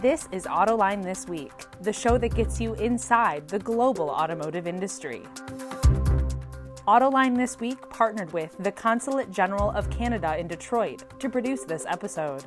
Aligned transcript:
This 0.00 0.30
is 0.32 0.44
Autoline 0.44 1.02
This 1.02 1.28
Week, 1.28 1.52
the 1.82 1.92
show 1.92 2.16
that 2.16 2.34
gets 2.34 2.58
you 2.58 2.72
inside 2.76 3.46
the 3.46 3.58
global 3.58 4.08
automotive 4.08 4.66
industry. 4.66 5.24
Autoline 6.88 7.36
This 7.36 7.60
Week 7.60 7.76
partnered 7.90 8.32
with 8.32 8.56
the 8.60 8.72
Consulate 8.72 9.30
General 9.30 9.70
of 9.72 9.90
Canada 9.90 10.38
in 10.38 10.48
Detroit 10.48 11.20
to 11.20 11.28
produce 11.28 11.64
this 11.64 11.84
episode. 11.86 12.44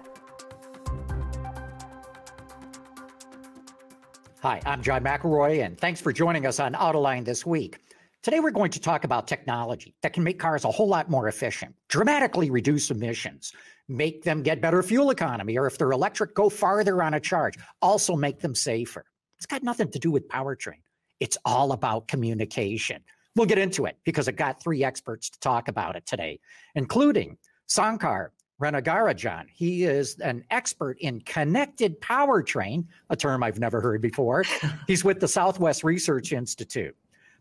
Hi, 4.42 4.60
I'm 4.66 4.82
John 4.82 5.04
McElroy, 5.04 5.64
and 5.64 5.78
thanks 5.78 6.02
for 6.02 6.12
joining 6.12 6.48
us 6.48 6.60
on 6.60 6.74
Autoline 6.74 7.24
this 7.24 7.46
week. 7.46 7.78
Today, 8.24 8.40
we're 8.40 8.52
going 8.52 8.72
to 8.72 8.80
talk 8.80 9.04
about 9.04 9.28
technology 9.28 9.96
that 10.02 10.14
can 10.14 10.24
make 10.24 10.40
cars 10.40 10.64
a 10.64 10.72
whole 10.72 10.88
lot 10.88 11.10
more 11.10 11.28
efficient, 11.28 11.76
dramatically 11.90 12.50
reduce 12.50 12.90
emissions, 12.90 13.52
make 13.90 14.24
them 14.24 14.44
get 14.44 14.62
better 14.62 14.82
fuel 14.82 15.10
economy, 15.10 15.58
or 15.58 15.68
if 15.68 15.78
they're 15.78 15.92
electric, 15.92 16.34
go 16.34 16.48
farther 16.48 17.04
on 17.04 17.16
a 17.16 17.20
charge, 17.20 17.56
also 17.82 18.16
make 18.16 18.40
them 18.40 18.56
safer. 18.56 19.04
It's 19.36 19.46
got 19.46 19.62
nothing 19.62 19.92
to 19.92 20.00
do 20.00 20.10
with 20.10 20.30
powertrain. 20.30 20.80
It's 21.20 21.38
all 21.44 21.74
about 21.74 22.08
communication. 22.08 23.04
We'll 23.36 23.46
get 23.46 23.58
into 23.58 23.88
it 23.88 23.98
because 24.06 24.30
I've 24.30 24.38
got 24.38 24.64
three 24.64 24.86
experts 24.86 25.30
to 25.30 25.40
talk 25.42 25.68
about 25.68 25.98
it 25.98 26.06
today, 26.06 26.40
including 26.76 27.38
Sankar 27.68 28.30
Rengarajan. 28.62 29.48
He 29.54 29.84
is 29.84 30.18
an 30.20 30.46
expert 30.50 30.98
in 31.02 31.20
connected 31.20 32.00
powertrain, 32.00 32.86
a 33.10 33.18
term 33.18 33.44
I've 33.44 33.60
never 33.60 33.82
heard 33.82 34.02
before. 34.02 34.46
He's 34.88 35.04
with 35.04 35.20
the 35.20 35.28
Southwest 35.28 35.84
Research 35.84 36.32
Institute. 36.32 36.96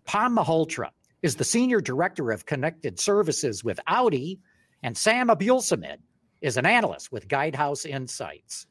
Pam 0.04 0.36
Malhotra 0.36 0.90
is 1.22 1.36
the 1.36 1.44
Senior 1.44 1.80
Director 1.80 2.30
of 2.32 2.46
Connected 2.46 2.98
Services 2.98 3.62
with 3.62 3.78
Audi, 3.86 4.40
and 4.82 4.96
Sam 4.96 5.28
Abuelsamid 5.28 5.98
is 6.40 6.56
an 6.56 6.66
analyst 6.66 7.12
with 7.12 7.28
Guidehouse 7.28 7.86
Insights. 7.86 8.66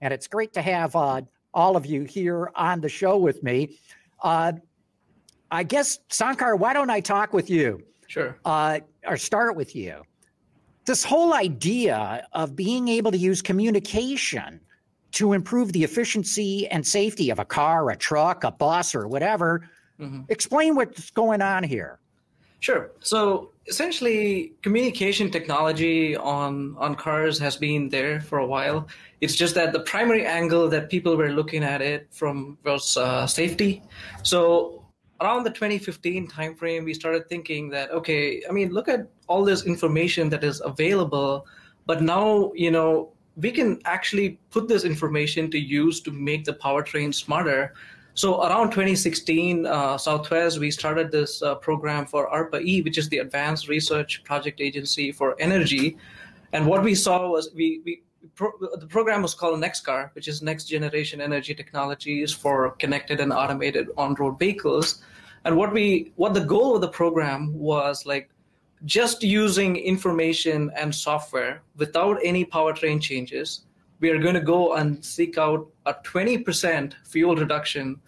And 0.00 0.12
it's 0.12 0.26
great 0.26 0.52
to 0.54 0.62
have 0.62 0.96
uh, 0.96 1.22
all 1.52 1.76
of 1.76 1.86
you 1.86 2.04
here 2.04 2.50
on 2.54 2.80
the 2.80 2.88
show 2.88 3.18
with 3.18 3.42
me. 3.42 3.78
Uh, 4.22 4.52
I 5.50 5.62
guess, 5.62 5.98
Sankar, 6.08 6.58
why 6.58 6.72
don't 6.72 6.90
I 6.90 7.00
talk 7.00 7.32
with 7.32 7.50
you? 7.50 7.82
Sure. 8.06 8.38
Uh, 8.44 8.80
or 9.06 9.16
start 9.16 9.54
with 9.54 9.76
you. 9.76 10.02
This 10.86 11.04
whole 11.04 11.34
idea 11.34 12.26
of 12.32 12.56
being 12.56 12.88
able 12.88 13.12
to 13.12 13.18
use 13.18 13.42
communication 13.42 14.60
to 15.12 15.34
improve 15.34 15.72
the 15.72 15.84
efficiency 15.84 16.66
and 16.68 16.86
safety 16.86 17.30
of 17.30 17.38
a 17.38 17.44
car, 17.44 17.90
a 17.90 17.96
truck, 17.96 18.44
a 18.44 18.50
bus, 18.50 18.94
or 18.94 19.06
whatever. 19.06 19.68
Mm-hmm. 20.00 20.22
Explain 20.28 20.74
what's 20.74 21.10
going 21.10 21.42
on 21.42 21.62
here. 21.62 21.98
Sure. 22.60 22.92
So 23.00 23.50
essentially, 23.66 24.52
communication 24.62 25.30
technology 25.30 26.16
on 26.16 26.76
on 26.78 26.94
cars 26.94 27.36
has 27.40 27.56
been 27.56 27.88
there 27.88 28.20
for 28.20 28.38
a 28.38 28.46
while. 28.46 28.86
It's 29.20 29.34
just 29.34 29.56
that 29.56 29.72
the 29.72 29.80
primary 29.80 30.24
angle 30.24 30.68
that 30.68 30.88
people 30.88 31.16
were 31.16 31.30
looking 31.30 31.64
at 31.64 31.82
it 31.82 32.06
from 32.12 32.58
was 32.64 32.96
uh, 32.96 33.26
safety. 33.26 33.82
So 34.22 34.84
around 35.20 35.42
the 35.42 35.50
2015 35.50 36.28
timeframe, 36.28 36.84
we 36.84 36.94
started 36.94 37.28
thinking 37.28 37.68
that 37.70 37.90
okay, 37.90 38.42
I 38.48 38.52
mean, 38.52 38.70
look 38.70 38.88
at 38.88 39.08
all 39.26 39.44
this 39.44 39.64
information 39.64 40.28
that 40.30 40.44
is 40.44 40.62
available, 40.64 41.46
but 41.86 42.00
now 42.00 42.52
you 42.54 42.70
know 42.70 43.12
we 43.36 43.50
can 43.50 43.80
actually 43.86 44.38
put 44.50 44.68
this 44.68 44.84
information 44.84 45.50
to 45.50 45.58
use 45.58 46.00
to 46.02 46.10
make 46.10 46.44
the 46.44 46.52
powertrain 46.52 47.12
smarter. 47.14 47.74
So 48.14 48.42
around 48.42 48.70
2016, 48.70 49.64
uh, 49.64 49.96
Southwest, 49.96 50.58
we 50.58 50.70
started 50.70 51.10
this 51.10 51.42
uh, 51.42 51.54
program 51.54 52.04
for 52.04 52.28
ARPA-E, 52.30 52.82
which 52.82 52.98
is 52.98 53.08
the 53.08 53.18
Advanced 53.18 53.68
Research 53.68 54.22
Project 54.24 54.60
Agency 54.60 55.12
for 55.12 55.34
Energy. 55.40 55.96
And 56.52 56.66
what 56.66 56.82
we 56.82 56.94
saw 56.94 57.30
was 57.30 57.50
we, 57.54 57.80
we 57.84 58.02
pro- 58.34 58.52
the 58.78 58.86
program 58.86 59.22
was 59.22 59.34
called 59.34 59.58
NextCar, 59.60 60.14
which 60.14 60.28
is 60.28 60.42
Next 60.42 60.64
Generation 60.64 61.22
Energy 61.22 61.54
Technologies 61.54 62.32
for 62.32 62.72
Connected 62.72 63.20
and 63.20 63.32
Automated 63.32 63.88
On-Road 63.96 64.38
Vehicles. 64.38 65.02
And 65.44 65.56
what 65.56 65.72
we 65.72 66.12
what 66.16 66.34
the 66.34 66.44
goal 66.44 66.74
of 66.74 66.82
the 66.82 66.88
program 66.88 67.52
was 67.54 68.06
like 68.06 68.30
just 68.84 69.22
using 69.22 69.76
information 69.76 70.70
and 70.76 70.94
software 70.94 71.62
without 71.76 72.18
any 72.22 72.44
powertrain 72.44 73.00
changes. 73.00 73.62
We 74.02 74.10
are 74.10 74.18
going 74.18 74.34
to 74.34 74.40
go 74.40 74.74
and 74.74 75.02
seek 75.04 75.38
out 75.38 75.68
a 75.86 75.94
20% 75.94 76.94
fuel 77.04 77.36
reduction 77.36 78.00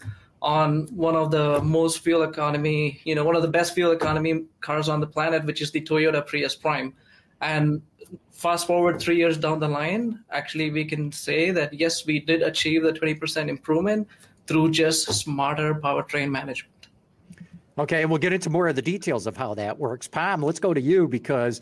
on 0.43 0.88
one 0.88 1.15
of 1.15 1.31
the 1.31 1.62
most 1.62 2.00
fuel 2.00 2.25
economy, 2.25 3.00
you 3.05 3.15
know, 3.15 3.22
one 3.22 3.37
of 3.37 3.43
the 3.43 3.49
best 3.49 3.75
fuel 3.75 3.93
economy 3.93 4.44
cars 4.60 4.88
on 4.88 4.99
the 4.99 5.06
planet, 5.06 5.44
which 5.44 5.62
is 5.62 5.71
the 5.71 5.81
Toyota 5.81 6.27
Prius 6.27 6.56
Prime. 6.56 6.93
And 7.41 7.81
fast 8.33 8.66
forward 8.66 9.00
three 9.00 9.16
years 9.16 9.38
down 9.38 9.60
the 9.60 9.69
line, 9.69 10.19
actually, 10.33 10.72
we 10.72 10.84
can 10.84 11.12
say 11.12 11.53
that 11.53 11.72
yes, 11.72 12.04
we 12.04 12.19
did 12.19 12.43
achieve 12.43 12.83
the 12.83 12.93
20% 12.93 13.49
improvement 13.49 14.09
through 14.49 14.72
just 14.72 15.06
smarter 15.12 15.77
powertrain 15.77 16.28
management. 16.28 16.88
Okay, 17.78 18.03
and 18.03 18.10
we'll 18.10 18.19
get 18.19 18.33
into 18.33 18.50
more 18.50 18.66
of 18.66 18.75
the 18.75 18.83
details 18.83 19.28
of 19.28 19.37
how 19.37 19.54
that 19.54 19.78
works. 19.78 20.09
Pam, 20.09 20.43
let's 20.43 20.59
go 20.59 20.75
to 20.75 20.81
you 20.81 21.06
because 21.06 21.60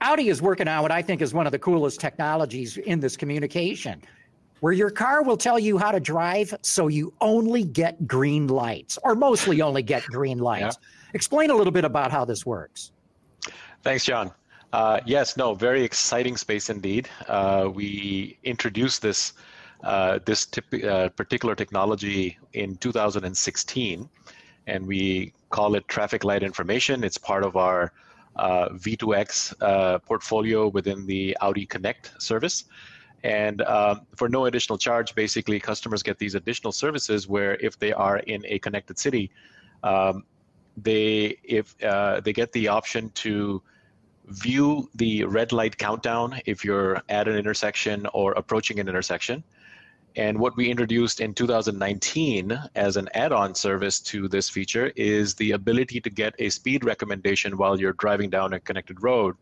Audi 0.00 0.28
is 0.28 0.40
working 0.40 0.68
on 0.68 0.82
what 0.82 0.92
I 0.92 1.02
think 1.02 1.22
is 1.22 1.34
one 1.34 1.46
of 1.46 1.52
the 1.52 1.58
coolest 1.58 2.00
technologies 2.00 2.76
in 2.76 3.00
this 3.00 3.16
communication, 3.16 4.02
where 4.60 4.72
your 4.72 4.90
car 4.90 5.22
will 5.22 5.36
tell 5.36 5.58
you 5.58 5.78
how 5.78 5.90
to 5.90 6.00
drive 6.00 6.54
so 6.62 6.88
you 6.88 7.12
only 7.20 7.64
get 7.64 8.06
green 8.06 8.46
lights, 8.46 8.98
or 9.02 9.14
mostly 9.14 9.60
only 9.60 9.82
get 9.82 10.04
green 10.04 10.38
lights. 10.38 10.78
Yeah. 10.80 11.14
Explain 11.14 11.50
a 11.50 11.54
little 11.54 11.72
bit 11.72 11.84
about 11.84 12.10
how 12.10 12.24
this 12.24 12.46
works. 12.46 12.92
Thanks, 13.82 14.04
John. 14.04 14.32
Uh, 14.72 15.00
yes, 15.06 15.36
no, 15.36 15.54
very 15.54 15.82
exciting 15.82 16.36
space 16.36 16.68
indeed. 16.68 17.08
Uh, 17.26 17.70
we 17.72 18.38
introduced 18.44 19.00
this 19.02 19.32
uh, 19.84 20.18
this 20.24 20.44
tip, 20.44 20.64
uh, 20.84 21.08
particular 21.10 21.54
technology 21.54 22.36
in 22.52 22.76
2016 22.78 24.10
and 24.68 24.86
we 24.86 25.32
call 25.50 25.74
it 25.74 25.88
traffic 25.88 26.24
light 26.24 26.42
information. 26.42 27.02
It's 27.02 27.18
part 27.18 27.42
of 27.42 27.56
our 27.56 27.92
V2X 28.38 29.54
uh, 29.60 29.98
portfolio 29.98 30.68
within 30.68 31.06
the 31.06 31.36
Audi 31.40 31.66
Connect 31.66 32.12
service. 32.20 32.64
And 33.24 33.62
um, 33.62 34.06
for 34.14 34.28
no 34.28 34.46
additional 34.46 34.78
charge, 34.78 35.14
basically, 35.14 35.58
customers 35.58 36.02
get 36.02 36.18
these 36.18 36.34
additional 36.34 36.72
services 36.72 37.26
where 37.26 37.56
if 37.56 37.78
they 37.78 37.92
are 37.92 38.18
in 38.18 38.44
a 38.46 38.58
connected 38.60 38.98
city, 38.98 39.30
um, 39.82 40.24
they 40.76 41.36
if 41.42 41.74
uh, 41.82 42.20
they 42.20 42.32
get 42.32 42.52
the 42.52 42.68
option 42.68 43.10
to 43.10 43.60
view 44.26 44.88
the 44.94 45.24
red 45.24 45.52
light 45.52 45.76
countdown 45.76 46.40
if 46.46 46.64
you're 46.64 47.02
at 47.08 47.26
an 47.26 47.34
intersection 47.34 48.06
or 48.12 48.32
approaching 48.32 48.78
an 48.78 48.88
intersection. 48.88 49.42
And 50.18 50.40
what 50.40 50.56
we 50.56 50.68
introduced 50.68 51.20
in 51.20 51.32
2019 51.32 52.60
as 52.74 52.96
an 52.96 53.08
add 53.14 53.30
on 53.30 53.54
service 53.54 54.00
to 54.00 54.26
this 54.26 54.48
feature 54.48 54.90
is 54.96 55.36
the 55.36 55.52
ability 55.52 56.00
to 56.00 56.10
get 56.10 56.34
a 56.40 56.50
speed 56.50 56.84
recommendation 56.84 57.56
while 57.56 57.78
you're 57.78 57.92
driving 57.92 58.28
down 58.28 58.52
a 58.52 58.58
connected 58.58 59.00
road, 59.00 59.36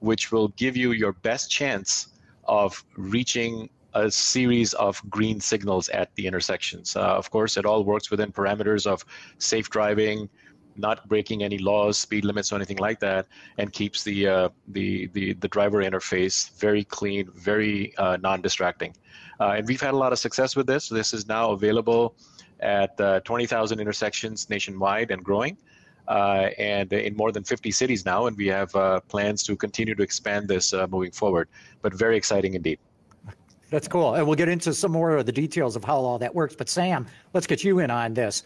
which 0.00 0.32
will 0.32 0.48
give 0.48 0.76
you 0.76 0.90
your 0.90 1.12
best 1.12 1.52
chance 1.52 2.08
of 2.48 2.84
reaching 2.96 3.70
a 3.94 4.10
series 4.10 4.72
of 4.74 5.00
green 5.08 5.40
signals 5.40 5.88
at 5.90 6.12
the 6.16 6.26
intersections. 6.26 6.96
Uh, 6.96 7.00
of 7.00 7.30
course, 7.30 7.56
it 7.56 7.64
all 7.64 7.84
works 7.84 8.10
within 8.10 8.32
parameters 8.32 8.88
of 8.88 9.04
safe 9.38 9.70
driving, 9.70 10.28
not 10.74 11.08
breaking 11.08 11.44
any 11.44 11.58
laws, 11.58 11.96
speed 11.96 12.24
limits, 12.24 12.50
or 12.50 12.56
anything 12.56 12.78
like 12.78 12.98
that, 12.98 13.28
and 13.56 13.72
keeps 13.72 14.02
the 14.02 14.26
uh, 14.26 14.48
the, 14.66 15.06
the 15.12 15.34
the 15.34 15.48
driver 15.48 15.78
interface 15.78 16.58
very 16.58 16.82
clean, 16.82 17.30
very 17.36 17.96
uh, 17.98 18.16
non-distracting. 18.16 18.92
Uh, 19.40 19.54
and 19.56 19.66
we've 19.66 19.80
had 19.80 19.94
a 19.94 19.96
lot 19.96 20.12
of 20.12 20.18
success 20.18 20.56
with 20.56 20.66
this. 20.66 20.88
This 20.88 21.12
is 21.12 21.28
now 21.28 21.52
available 21.52 22.14
at 22.60 23.00
uh, 23.00 23.20
20,000 23.20 23.80
intersections 23.80 24.50
nationwide 24.50 25.10
and 25.10 25.22
growing. 25.22 25.56
Uh, 26.08 26.48
and 26.58 26.90
in 26.92 27.14
more 27.16 27.32
than 27.32 27.44
50 27.44 27.70
cities 27.70 28.06
now, 28.06 28.26
and 28.26 28.36
we 28.36 28.46
have 28.46 28.74
uh, 28.74 28.98
plans 29.08 29.42
to 29.42 29.54
continue 29.54 29.94
to 29.94 30.02
expand 30.02 30.48
this 30.48 30.72
uh, 30.72 30.86
moving 30.86 31.10
forward. 31.10 31.48
But 31.82 31.92
very 31.92 32.16
exciting 32.16 32.54
indeed. 32.54 32.78
That's 33.70 33.86
cool. 33.86 34.14
And 34.14 34.26
we'll 34.26 34.36
get 34.36 34.48
into 34.48 34.72
some 34.72 34.90
more 34.90 35.18
of 35.18 35.26
the 35.26 35.32
details 35.32 35.76
of 35.76 35.84
how 35.84 35.96
all 35.96 36.18
that 36.18 36.34
works. 36.34 36.56
But 36.56 36.70
Sam, 36.70 37.06
let's 37.34 37.46
get 37.46 37.62
you 37.62 37.80
in 37.80 37.90
on 37.90 38.14
this. 38.14 38.44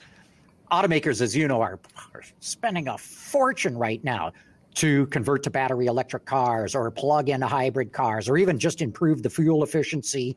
Automakers, 0.73 1.21
as 1.21 1.37
you 1.37 1.47
know, 1.47 1.61
are, 1.61 1.79
are 2.15 2.23
spending 2.41 2.89
a 2.89 2.99
fortune 2.99 3.79
right 3.79 4.03
now 4.03 4.33
to 4.75 5.06
convert 5.06 5.44
to 5.44 5.50
battery 5.50 5.87
electric 5.87 6.25
cars 6.25 6.75
or 6.75 6.91
plug 6.91 7.29
in 7.29 7.41
hybrid 7.41 7.93
cars 7.93 8.29
or 8.29 8.39
even 8.39 8.59
just 8.59 8.83
improve 8.83 9.23
the 9.23 9.31
fuel 9.31 9.62
efficiency 9.62 10.37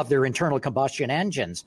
of 0.00 0.10
their 0.10 0.26
internal 0.26 0.60
combustion 0.60 1.10
engines. 1.10 1.64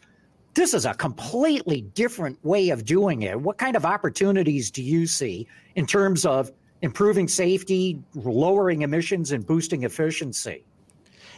This 0.53 0.73
is 0.73 0.85
a 0.85 0.93
completely 0.93 1.81
different 1.81 2.37
way 2.45 2.69
of 2.69 2.85
doing 2.85 3.23
it. 3.23 3.39
What 3.39 3.57
kind 3.57 3.75
of 3.75 3.85
opportunities 3.85 4.69
do 4.69 4.83
you 4.83 5.07
see 5.07 5.47
in 5.75 5.87
terms 5.87 6.25
of 6.25 6.51
improving 6.81 7.27
safety, 7.27 7.99
lowering 8.13 8.83
emissions, 8.83 9.31
and 9.31 9.45
boosting 9.45 9.83
efficiency? 9.83 10.63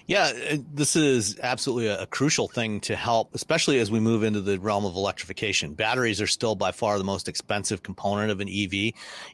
Yeah, 0.07 0.31
uh, 0.51 0.57
this 0.73 0.95
is 0.95 1.39
absolutely 1.41 1.87
a, 1.87 2.05
crucial 2.07 2.47
thing 2.47 2.81
to 2.81 2.95
help, 2.95 3.33
especially 3.33 3.79
as 3.79 3.89
we 3.89 3.99
move 3.99 4.23
into 4.23 4.41
the 4.41 4.59
realm 4.59 4.85
of 4.85 4.95
electrification. 4.95 5.73
Batteries 5.73 6.19
are 6.19 6.27
still 6.27 6.55
by 6.55 6.71
far 6.71 6.97
the 6.97 7.03
most 7.03 7.27
expensive 7.27 7.83
component 7.83 8.31
of 8.31 8.39
an 8.39 8.49
EV, 8.49 8.93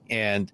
and 0.09 0.51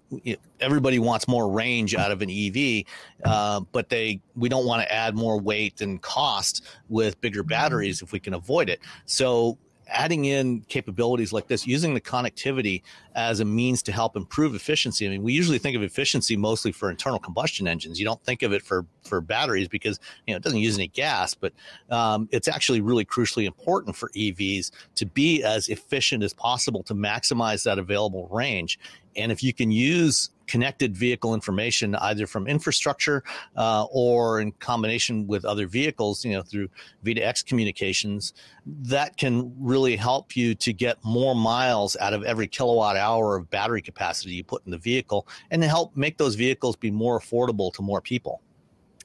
everybody 0.60 1.00
wants 1.00 1.28
more 1.28 1.52
range 1.52 1.96
out 1.96 2.12
of 2.12 2.22
an 2.22 2.30
EV, 2.30 2.86
uh, 3.26 3.60
but 3.72 3.90
they 3.90 4.22
we 4.36 4.50
don't 4.50 4.66
want 4.66 4.82
to 4.82 4.92
add 4.94 5.16
more 5.16 5.40
weight 5.40 5.82
and 5.82 6.02
cost 6.02 6.64
with 6.90 7.20
bigger 7.20 7.44
batteries 7.44 8.02
if 8.02 8.12
we 8.12 8.20
can 8.20 8.34
avoid 8.34 8.70
it. 8.70 8.80
So 9.06 9.58
adding 9.88 10.26
in 10.26 10.62
capabilities 10.62 11.34
like 11.34 11.48
this, 11.48 11.68
using 11.68 11.94
the 11.94 12.02
connectivity 12.02 12.82
as 13.16 13.40
a 13.40 13.46
means 13.46 13.84
to 13.84 13.92
help 13.92 14.16
improve 14.16 14.56
efficiency. 14.56 15.06
I 15.06 15.10
mean, 15.10 15.24
we 15.24 15.34
usually 15.34 15.60
think 15.60 15.76
of 15.76 15.84
efficiency 15.84 16.36
mostly 16.36 16.72
for 16.72 16.90
internal 16.90 17.20
combustion 17.20 17.68
engines. 17.68 18.00
You 18.00 18.06
don't 18.06 18.24
think 18.24 18.42
of 18.42 18.54
it 18.54 18.62
for 18.62 18.86
for 19.04 19.22
batteries 19.22 19.68
because 19.68 20.00
you 20.26 20.34
know 20.34 20.38
it 20.38 20.44
doesn't 20.44 20.60
use 20.60 20.76
any 20.76 20.88
gas, 20.88 21.34
but 21.34 21.54
um, 21.90 22.28
it's 22.32 22.48
actually 22.48 22.82
really 22.82 23.06
crucially 23.06 23.46
important 23.46 23.96
for 23.96 24.10
EVs 24.10 24.72
to 24.96 25.06
be 25.06 25.44
as 25.44 25.70
efficient 25.70 26.24
as 26.24 26.34
possible 26.34 26.84
to 26.84 26.94
maximize 26.94 27.64
that 27.64 27.80
available 27.80 28.28
range. 28.32 28.80
And 29.16 29.32
if 29.32 29.44
you 29.44 29.54
can 29.54 29.72
use 29.72 30.30
connected 30.48 30.96
vehicle 30.96 31.34
information 31.34 31.96
either 31.96 32.28
from 32.28 32.48
infrastructure 32.48 33.24
uh, 33.56 33.86
or 33.92 34.42
in 34.42 34.52
combination 34.54 35.28
with 35.28 35.46
other 35.46 35.68
vehicles, 35.68 36.24
you 36.26 36.32
know, 36.32 36.42
through 36.42 36.70
V2X 37.06 37.46
communications, 37.46 38.34
that 38.66 39.18
can 39.18 39.54
really 39.60 39.96
help 39.96 40.36
you 40.36 40.56
to 40.56 40.74
get 40.74 40.98
more 41.04 41.36
miles 41.36 41.96
out 41.98 42.14
of 42.14 42.24
every 42.24 42.48
kilowatt 42.48 42.96
hour 42.98 43.36
of 43.36 43.50
battery 43.50 43.82
capacity 43.82 44.34
you 44.34 44.44
put 44.44 44.66
in 44.66 44.72
the 44.72 44.78
vehicle 44.78 45.28
and 45.52 45.62
to 45.62 45.68
help 45.68 45.96
make 45.96 46.18
those 46.18 46.36
vehicles 46.36 46.76
be 46.76 46.92
more 46.92 47.20
affordable 47.20 47.74
to 47.74 47.82
more 47.82 48.02
people. 48.02 48.42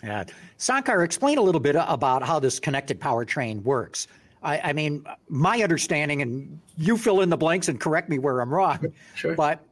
Yeah. 0.02 0.25
Sankar, 0.58 1.05
explain 1.05 1.38
a 1.38 1.43
little 1.43 1.61
bit 1.61 1.76
about 1.76 2.23
how 2.23 2.38
this 2.38 2.61
connected 2.61 3.00
powertrain 3.00 3.62
works. 3.62 4.06
I, 4.43 4.61
I, 4.61 4.73
mean, 4.73 5.05
my 5.29 5.62
understanding, 5.62 6.23
and 6.23 6.61
you 6.76 6.96
fill 6.96 7.23
in 7.23 7.29
the 7.29 7.37
blanks 7.37 7.69
and 7.69 7.81
correct 7.81 8.08
me 8.08 8.19
where 8.19 8.41
I'm 8.41 8.55
wrong, 8.55 8.93
sure. 9.17 9.34
but 9.34 9.64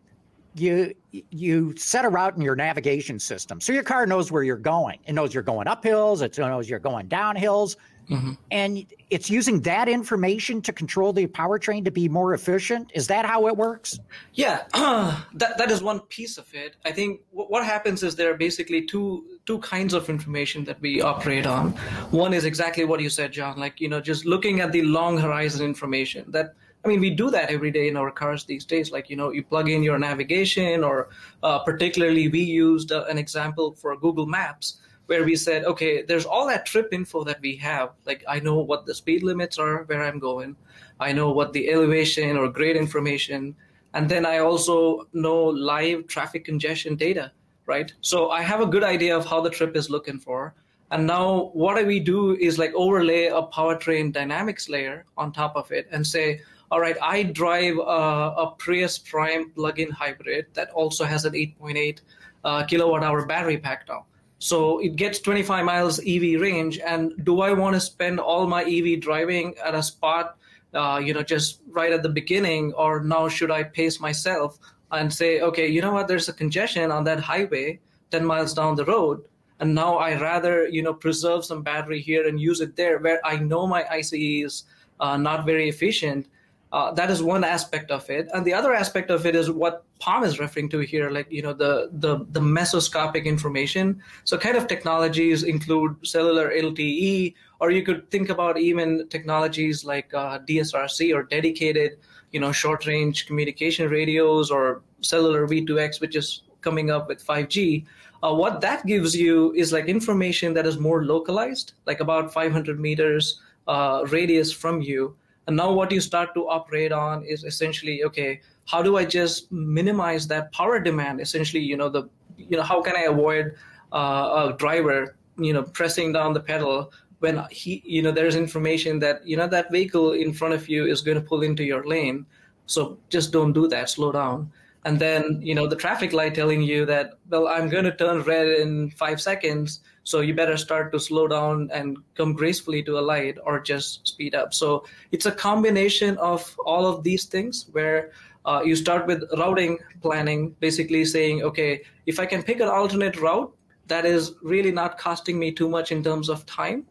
you 0.59 0.95
you 1.13 1.75
set 1.77 2.05
a 2.05 2.09
route 2.09 2.37
in 2.37 2.43
your 2.43 2.57
navigation 2.57 3.19
system, 3.19 3.61
so 3.61 3.73
your 3.73 3.83
car 3.83 4.07
knows 4.07 4.33
where 4.33 4.43
you're 4.43 4.57
going. 4.57 4.99
It 5.07 5.13
knows 5.13 5.35
you're 5.35 5.43
going 5.43 5.69
up 5.69 5.85
hills. 5.85 6.23
It 6.23 6.37
knows 6.39 6.69
you're 6.69 6.79
going 6.79 7.09
down 7.09 7.37
hills, 7.37 7.77
mm-hmm. 8.11 8.33
and 8.51 8.87
it's 9.11 9.31
using 9.31 9.61
that 9.63 9.89
information 9.89 10.61
to 10.63 10.73
control 10.73 11.13
the 11.13 11.27
powertrain 11.27 11.85
to 11.85 11.91
be 11.91 12.09
more 12.09 12.35
efficient. 12.35 12.91
Is 12.95 13.07
that 13.09 13.25
how 13.25 13.47
it 13.47 13.57
works? 13.57 13.99
Yeah, 14.35 14.65
uh, 14.75 15.21
that 15.35 15.59
that 15.59 15.71
is 15.71 15.83
one 15.83 16.01
piece 16.01 16.39
of 16.39 16.53
it. 16.55 16.77
I 16.85 16.93
think 16.93 17.21
w- 17.31 17.49
what 17.49 17.65
happens 17.65 18.03
is 18.03 18.17
there 18.17 18.31
are 18.31 18.37
basically 18.37 18.87
two 18.87 19.25
two 19.47 19.59
kinds 19.59 19.95
of 19.95 20.09
information 20.09 20.65
that 20.65 20.81
we 20.81 21.03
operate 21.03 21.47
on. 21.47 21.73
One 22.11 22.33
is 22.33 22.45
exactly 22.45 22.85
what 22.85 23.01
you 23.01 23.11
said, 23.11 23.33
John. 23.33 23.59
Like 23.59 23.81
you 23.81 23.89
know, 23.89 24.01
just 24.01 24.25
looking 24.25 24.61
at 24.61 24.73
the 24.73 24.83
long 24.83 25.19
horizon 25.19 25.65
information 25.65 26.25
that 26.33 26.55
I 26.87 26.89
mean, 26.89 27.01
we 27.01 27.11
do 27.11 27.31
that 27.33 27.51
every 27.51 27.73
day 27.73 27.89
in 27.89 27.97
our 27.97 28.13
cars 28.13 28.45
these 28.45 28.65
days. 28.65 28.93
Like, 28.93 29.11
you 29.11 29.17
know, 29.17 29.33
you 29.33 29.43
plug 29.43 29.69
in 29.69 29.83
your 29.83 29.99
navigation, 29.99 30.85
or 30.85 31.09
uh, 31.43 31.59
particularly, 31.59 32.29
we 32.29 32.43
used 32.43 32.93
uh, 32.93 33.07
an 33.11 33.19
example 33.19 33.75
for 33.75 33.97
Google 33.97 34.27
Maps 34.27 34.79
where 35.07 35.25
we 35.25 35.35
said, 35.35 35.65
okay, 35.65 36.03
there's 36.03 36.25
all 36.25 36.47
that 36.47 36.65
trip 36.65 36.91
info 36.93 37.25
that 37.25 37.41
we 37.41 37.57
have. 37.57 37.91
Like, 38.05 38.23
I 38.29 38.39
know 38.39 38.61
what 38.61 38.87
the 38.87 38.95
speed 38.95 39.25
limits 39.25 39.59
are, 39.59 39.83
where 39.85 40.05
I'm 40.05 40.21
going, 40.21 40.55
I 41.01 41.13
know 41.13 41.33
what 41.33 41.53
the 41.53 41.71
elevation 41.71 42.37
or 42.37 42.49
grade 42.49 42.77
information, 42.77 43.57
and 43.95 44.09
then 44.09 44.25
I 44.25 44.39
also 44.39 45.09
know 45.13 45.43
live 45.43 46.07
traffic 46.07 46.45
congestion 46.45 46.95
data, 46.95 47.33
right? 47.67 47.93
So 48.01 48.31
I 48.31 48.43
have 48.43 48.61
a 48.61 48.67
good 48.67 48.85
idea 48.85 49.17
of 49.17 49.27
how 49.27 49.41
the 49.41 49.51
trip 49.51 49.75
is 49.75 49.91
looking 49.91 50.21
for. 50.21 50.55
And 50.93 51.05
now 51.05 51.51
what 51.53 51.85
we 51.85 51.99
do 51.99 52.37
is 52.37 52.61
like 52.61 52.73
overlay 52.75 53.27
a 53.27 53.43
powertrain 53.43 54.13
dynamics 54.13 54.69
layer 54.69 55.05
on 55.17 55.33
top 55.33 55.57
of 55.57 55.73
it 55.73 55.89
and 55.91 56.07
say, 56.07 56.43
all 56.71 56.81
right, 56.81 56.97
I 57.01 57.23
drive 57.23 57.77
a, 57.79 57.81
a 57.81 58.55
Prius 58.59 58.99
Prime 58.99 59.51
plug-in 59.51 59.91
hybrid 59.91 60.47
that 60.55 60.71
also 60.71 61.05
has 61.05 61.25
an 61.25 61.35
8.8 61.35 62.01
uh, 62.45 62.65
kilowatt 62.65 63.05
hour 63.05 63.25
battery 63.27 63.59
pack 63.59 63.87
now. 63.89 64.07
So 64.39 64.81
it 64.81 64.97
gets 64.97 65.19
25 65.21 65.65
miles 65.65 65.99
EV 66.01 66.41
range. 66.41 66.79
And 66.79 67.13
do 67.25 67.41
I 67.41 67.53
want 67.53 67.75
to 67.75 67.81
spend 67.81 68.21
all 68.21 68.47
my 68.47 68.65
EV 68.65 69.01
driving 69.01 69.55
at 69.65 69.75
a 69.75 69.83
spot, 69.83 70.37
uh, 70.75 71.01
you 71.03 71.15
know, 71.15 71.23
just 71.23 71.61
right 71.71 71.93
at 71.93 72.03
the 72.03 72.09
beginning, 72.09 72.73
or 72.75 73.01
now 73.01 73.29
should 73.29 73.51
I 73.51 73.63
pace 73.63 74.01
myself 74.01 74.59
and 74.93 75.13
say, 75.13 75.41
okay, 75.41 75.67
you 75.69 75.81
know 75.81 75.93
what, 75.93 76.09
there's 76.09 76.29
a 76.29 76.33
congestion 76.33 76.91
on 76.91 77.05
that 77.05 77.21
highway 77.21 77.81
10 78.11 78.25
miles 78.25 78.55
down 78.55 78.75
the 78.77 78.85
road. 78.85 79.25
And 79.59 79.75
now 79.75 79.97
I 79.97 80.21
rather, 80.21 80.69
you 80.69 80.83
know, 80.83 80.93
preserve 80.93 81.45
some 81.45 81.63
battery 81.63 82.01
here 82.01 82.29
and 82.29 82.39
use 82.39 82.61
it 82.61 82.77
there 82.77 82.99
where 82.99 83.25
I 83.25 83.37
know 83.37 83.67
my 83.67 83.87
ICE 83.91 84.13
is 84.13 84.65
uh, 85.01 85.17
not 85.17 85.47
very 85.47 85.69
efficient 85.69 86.27
uh, 86.73 86.91
that 86.93 87.11
is 87.11 87.23
one 87.23 87.45
aspect 87.45 87.91
of 87.91 88.09
it, 88.11 88.29
and 88.35 88.45
the 88.45 88.53
other 88.53 88.75
aspect 88.75 89.11
of 89.11 89.25
it 89.25 89.37
is 89.37 89.51
what 89.51 89.85
Pam 90.01 90.25
is 90.25 90.41
referring 90.41 90.69
to 90.71 90.81
here, 90.81 91.11
like 91.11 91.31
you 91.31 91.41
know 91.41 91.53
the 91.53 91.91
the 91.93 92.27
the 92.33 92.41
mesoscopic 92.41 93.25
information. 93.25 94.03
So 94.25 94.37
kind 94.37 94.57
of 94.57 94.67
technologies 94.67 95.45
include 95.45 95.97
cellular 96.05 96.51
LTE, 96.51 97.35
or 97.61 97.71
you 97.71 97.83
could 97.83 98.11
think 98.11 98.31
about 98.31 98.59
even 98.59 99.07
technologies 99.09 99.85
like 99.85 100.13
uh, 100.13 100.41
DSRC 100.41 101.15
or 101.15 101.23
dedicated, 101.23 101.99
you 102.33 102.41
know, 102.41 102.51
short 102.51 102.85
range 102.85 103.27
communication 103.27 103.89
radios 103.89 104.51
or 104.51 104.83
cellular 105.03 105.47
V2X, 105.47 106.01
which 106.01 106.17
is 106.17 106.43
coming 106.63 106.91
up 106.91 107.07
with 107.07 107.25
5G. 107.25 107.85
Uh, 108.25 108.35
what 108.35 108.61
that 108.61 108.85
gives 108.87 109.15
you 109.15 109.53
is 109.53 109.73
like 109.73 109.87
information 109.87 110.53
that 110.55 110.67
is 110.67 110.79
more 110.79 111.05
localized, 111.05 111.75
like 111.87 112.01
about 112.01 112.33
500 112.33 112.81
meters 112.81 113.41
uh, 113.69 114.05
radius 114.09 114.53
from 114.53 114.83
you 114.83 115.17
and 115.47 115.57
now 115.57 115.73
what 115.73 115.93
you 115.93 116.01
start 116.01 116.35
to 116.35 116.49
operate 116.49 116.93
on 116.93 117.25
is 117.25 117.45
essentially, 117.45 118.03
okay, 118.05 118.41
how 118.67 118.83
do 118.83 118.97
I 118.97 119.05
just 119.05 119.51
minimize 119.53 120.27
that 120.27 120.53
power 120.53 120.81
demand? 120.81 121.21
Essentially, 121.21 121.63
you 121.63 121.77
know, 121.77 121.89
the 121.89 122.09
you 122.37 122.57
know, 122.57 122.63
how 122.63 122.83
can 122.83 122.97
I 122.97 123.03
avoid 123.03 123.55
uh, 123.93 124.51
a 124.53 124.57
driver, 124.59 125.17
you 125.39 125.53
know, 125.53 125.63
pressing 125.63 126.13
down 126.13 126.35
the 126.35 126.41
pedal 126.41 126.93
when 127.21 127.43
he, 127.51 127.83
you 127.85 128.03
know, 128.03 128.11
there's 128.11 128.35
information 128.35 128.99
that 129.01 129.27
you 129.27 129.37
know 129.37 129.47
that 129.47 129.71
vehicle 129.71 130.13
in 130.13 130.33
front 130.33 130.53
of 130.53 130.69
you 130.69 130.85
is 130.87 131.01
going 131.01 131.17
to 131.17 131.27
pull 131.27 131.43
into 131.43 131.65
your 131.65 131.85
lane. 131.87 132.27
So 132.67 132.99
just 133.09 133.33
don't 133.33 133.53
do 133.53 133.69
that. 133.69 133.89
Slow 133.89 134.11
down. 134.11 134.51
And 134.85 134.99
then 134.99 135.41
you 135.43 135.55
know 135.55 135.67
the 135.69 135.77
traffic 135.77 136.13
light 136.13 136.35
telling 136.35 136.63
you 136.63 136.85
that 136.87 137.19
well, 137.31 137.47
I'm 137.47 137.69
going 137.69 137.85
to 137.85 137.95
turn 137.95 138.23
red 138.23 138.49
in 138.49 138.91
five 138.91 139.21
seconds 139.21 139.81
so 140.07 140.21
you 140.21 140.35
better 140.35 140.57
start 140.57 140.93
to 140.93 141.01
slow 141.01 141.27
down 141.27 141.69
and 141.73 141.99
come 142.15 142.33
gracefully 142.33 142.81
to 142.81 142.97
a 142.97 143.03
light 143.13 143.39
or 143.45 143.59
just 143.59 144.07
speed 144.07 144.37
up. 144.37 144.55
So 144.55 144.85
it's 145.11 145.27
a 145.27 145.33
combination 145.33 146.17
of 146.19 146.57
all 146.65 146.87
of 146.87 147.03
these 147.03 147.25
things 147.25 147.67
where 147.73 148.13
uh, 148.45 148.63
you 148.65 148.77
start 148.77 149.09
with 149.09 149.25
routing 149.37 149.79
planning, 150.01 150.55
basically 150.61 151.05
saying, 151.05 151.43
okay, 151.43 151.83
if 152.07 152.21
I 152.21 152.27
can 152.27 152.45
pick 152.45 152.61
an 152.61 152.69
alternate 152.69 153.17
route 153.17 153.53
that 153.89 154.07
is 154.07 154.35
really 154.43 154.71
not 154.71 154.97
costing 154.97 155.41
me 155.41 155.51
too 155.51 155.69
much 155.69 155.91
in 155.91 156.05
terms 156.05 156.29
of 156.29 156.47
time, 156.47 156.87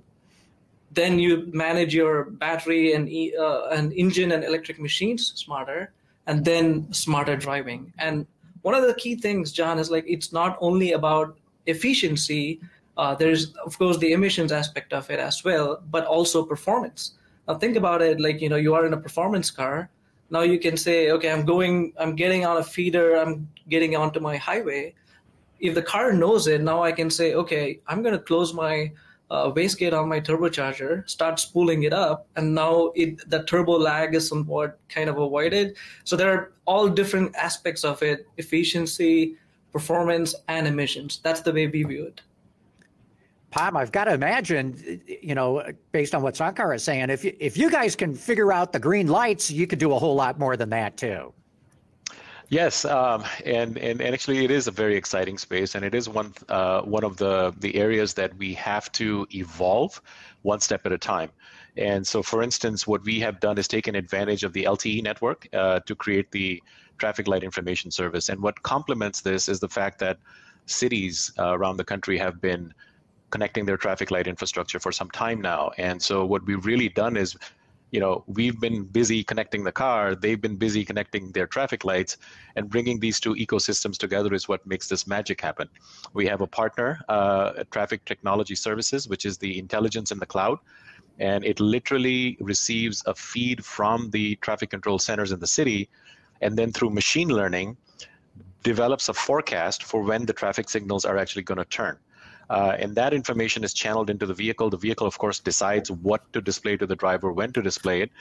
then 0.91 1.17
you 1.17 1.49
manage 1.53 1.95
your 1.95 2.31
battery 2.31 2.91
and 2.91 3.07
uh, 3.39 3.67
and 3.67 3.93
engine 3.93 4.33
and 4.33 4.43
electric 4.43 4.77
machines 4.77 5.31
smarter, 5.35 5.93
and 6.27 6.43
then 6.43 6.91
smarter 6.91 7.37
driving. 7.37 7.93
And 7.97 8.27
one 8.61 8.75
of 8.75 8.85
the 8.85 8.93
key 8.93 9.15
things, 9.15 9.53
John, 9.53 9.79
is 9.79 9.89
like 9.89 10.03
it's 10.05 10.33
not 10.33 10.57
only 10.59 10.91
about 10.91 11.37
efficiency 11.65 12.59
uh, 12.97 13.15
there's 13.15 13.53
of 13.65 13.77
course 13.77 13.97
the 13.97 14.13
emissions 14.13 14.51
aspect 14.51 14.93
of 14.93 15.09
it 15.09 15.19
as 15.19 15.43
well, 15.43 15.81
but 15.91 16.05
also 16.05 16.45
performance. 16.45 17.13
Now 17.47 17.55
think 17.55 17.75
about 17.75 18.01
it 18.01 18.19
like 18.19 18.41
you 18.41 18.49
know 18.49 18.55
you 18.55 18.73
are 18.73 18.85
in 18.85 18.93
a 18.93 18.97
performance 18.97 19.51
car. 19.51 19.89
Now 20.29 20.41
you 20.41 20.59
can 20.59 20.75
say, 20.75 21.11
okay, 21.11 21.31
I'm 21.31 21.45
going, 21.45 21.93
I'm 21.99 22.15
getting 22.15 22.45
on 22.45 22.57
a 22.57 22.63
feeder, 22.63 23.15
I'm 23.15 23.47
getting 23.69 23.95
onto 23.95 24.19
my 24.19 24.37
highway. 24.37 24.95
If 25.59 25.75
the 25.75 25.83
car 25.83 26.13
knows 26.13 26.47
it, 26.47 26.61
now 26.61 26.81
I 26.81 26.91
can 26.91 27.11
say, 27.11 27.35
okay, 27.35 27.79
I'm 27.87 28.01
going 28.01 28.13
to 28.13 28.19
close 28.19 28.51
my 28.51 28.91
uh, 29.29 29.51
wastegate 29.51 29.93
on 29.93 30.09
my 30.09 30.19
turbocharger, 30.19 31.07
start 31.09 31.39
spooling 31.39 31.83
it 31.83 31.93
up, 31.93 32.27
and 32.35 32.53
now 32.53 32.91
it, 32.95 33.29
the 33.29 33.43
turbo 33.43 33.73
lag 33.73 34.15
is 34.15 34.27
somewhat 34.27 34.79
kind 34.89 35.09
of 35.09 35.17
avoided. 35.17 35.77
So 36.03 36.15
there 36.15 36.31
are 36.31 36.53
all 36.65 36.87
different 36.87 37.35
aspects 37.35 37.83
of 37.83 38.01
it: 38.03 38.27
efficiency, 38.37 39.37
performance, 39.71 40.35
and 40.47 40.67
emissions. 40.67 41.19
That's 41.23 41.41
the 41.41 41.53
way 41.53 41.67
we 41.67 41.83
view 41.83 42.05
it. 42.05 42.21
Pam, 43.55 43.77
I've 43.77 43.93
got 43.93 44.03
to 44.03 44.13
imagine, 44.13 45.01
you 45.07 45.33
know, 45.33 45.63
based 45.93 46.13
on 46.13 46.21
what 46.21 46.33
Sankar 46.33 46.75
is 46.75 46.83
saying, 46.83 47.09
if 47.09 47.23
you, 47.23 47.33
if 47.39 47.55
you 47.55 47.71
guys 47.71 47.95
can 47.95 48.13
figure 48.13 48.51
out 48.51 48.73
the 48.73 48.79
green 48.79 49.07
lights, 49.07 49.49
you 49.49 49.65
could 49.65 49.79
do 49.79 49.93
a 49.93 49.97
whole 49.97 50.13
lot 50.13 50.37
more 50.37 50.57
than 50.57 50.69
that 50.71 50.97
too. 50.97 51.33
Yes, 52.49 52.83
um, 52.83 53.23
and, 53.45 53.77
and 53.77 54.01
and 54.01 54.13
actually, 54.13 54.43
it 54.43 54.51
is 54.51 54.67
a 54.67 54.71
very 54.71 54.95
exciting 54.95 55.37
space, 55.37 55.73
and 55.73 55.83
it 55.83 55.95
is 55.95 56.07
one 56.07 56.33
uh, 56.49 56.81
one 56.81 57.03
of 57.05 57.15
the 57.17 57.55
the 57.59 57.75
areas 57.75 58.13
that 58.15 58.37
we 58.37 58.53
have 58.53 58.91
to 58.91 59.25
evolve 59.33 59.99
one 60.43 60.59
step 60.59 60.85
at 60.85 60.91
a 60.91 60.97
time. 60.97 61.31
And 61.77 62.05
so, 62.05 62.21
for 62.21 62.43
instance, 62.43 62.85
what 62.85 63.03
we 63.03 63.19
have 63.21 63.39
done 63.39 63.57
is 63.57 63.67
taken 63.67 63.95
advantage 63.95 64.43
of 64.43 64.51
the 64.53 64.65
LTE 64.65 65.01
network 65.01 65.47
uh, 65.53 65.79
to 65.79 65.95
create 65.95 66.29
the 66.31 66.61
traffic 66.97 67.27
light 67.27 67.43
information 67.43 67.89
service. 67.89 68.29
And 68.29 68.41
what 68.41 68.61
complements 68.63 69.21
this 69.21 69.49
is 69.49 69.59
the 69.59 69.69
fact 69.69 69.97
that 69.99 70.19
cities 70.65 71.31
uh, 71.39 71.57
around 71.57 71.77
the 71.77 71.83
country 71.83 72.17
have 72.17 72.41
been 72.41 72.73
connecting 73.35 73.65
their 73.65 73.81
traffic 73.85 74.09
light 74.15 74.27
infrastructure 74.33 74.79
for 74.85 74.93
some 74.99 75.09
time 75.23 75.39
now. 75.41 75.61
And 75.77 75.97
so 76.09 76.15
what 76.31 76.41
we've 76.47 76.65
really 76.65 76.87
done 77.03 77.15
is, 77.23 77.29
you 77.91 77.99
know, 77.99 78.23
we've 78.27 78.59
been 78.61 78.79
busy 78.99 79.19
connecting 79.31 79.61
the 79.69 79.73
car, 79.73 80.15
they've 80.15 80.39
been 80.47 80.57
busy 80.67 80.85
connecting 80.89 81.23
their 81.33 81.47
traffic 81.55 81.81
lights, 81.83 82.13
and 82.55 82.69
bringing 82.69 82.97
these 83.05 83.19
two 83.19 83.33
ecosystems 83.45 83.97
together 83.97 84.33
is 84.33 84.47
what 84.47 84.65
makes 84.65 84.87
this 84.87 85.05
magic 85.05 85.41
happen. 85.41 85.67
We 86.13 86.25
have 86.27 86.39
a 86.47 86.47
partner, 86.47 86.89
uh, 87.09 87.63
Traffic 87.75 88.05
Technology 88.05 88.55
Services, 88.55 89.09
which 89.09 89.25
is 89.25 89.37
the 89.37 89.59
intelligence 89.59 90.09
in 90.13 90.19
the 90.19 90.29
cloud, 90.33 90.57
and 91.19 91.43
it 91.43 91.59
literally 91.59 92.37
receives 92.39 93.03
a 93.05 93.13
feed 93.13 93.65
from 93.65 94.09
the 94.11 94.37
traffic 94.37 94.69
control 94.69 94.97
centers 94.97 95.33
in 95.33 95.39
the 95.41 95.51
city, 95.59 95.89
and 96.39 96.57
then 96.59 96.71
through 96.71 96.91
machine 97.01 97.27
learning, 97.39 97.75
develops 98.63 99.09
a 99.09 99.13
forecast 99.13 99.83
for 99.83 100.01
when 100.09 100.25
the 100.25 100.33
traffic 100.41 100.69
signals 100.69 101.03
are 101.03 101.17
actually 101.17 101.43
going 101.43 101.63
to 101.65 101.65
turn. 101.65 101.97
Uh, 102.49 102.75
and 102.77 102.95
that 102.95 103.13
information 103.13 103.63
is 103.63 103.73
channeled 103.73 104.09
into 104.09 104.25
the 104.25 104.33
vehicle. 104.33 104.69
The 104.69 104.77
vehicle, 104.77 105.07
of 105.07 105.17
course, 105.17 105.39
decides 105.39 105.91
what 105.91 106.31
to 106.33 106.41
display 106.41 106.77
to 106.77 106.85
the 106.85 106.95
driver, 106.95 107.31
when 107.31 107.51
to 107.53 107.61
display 107.61 108.01
it. 108.01 108.11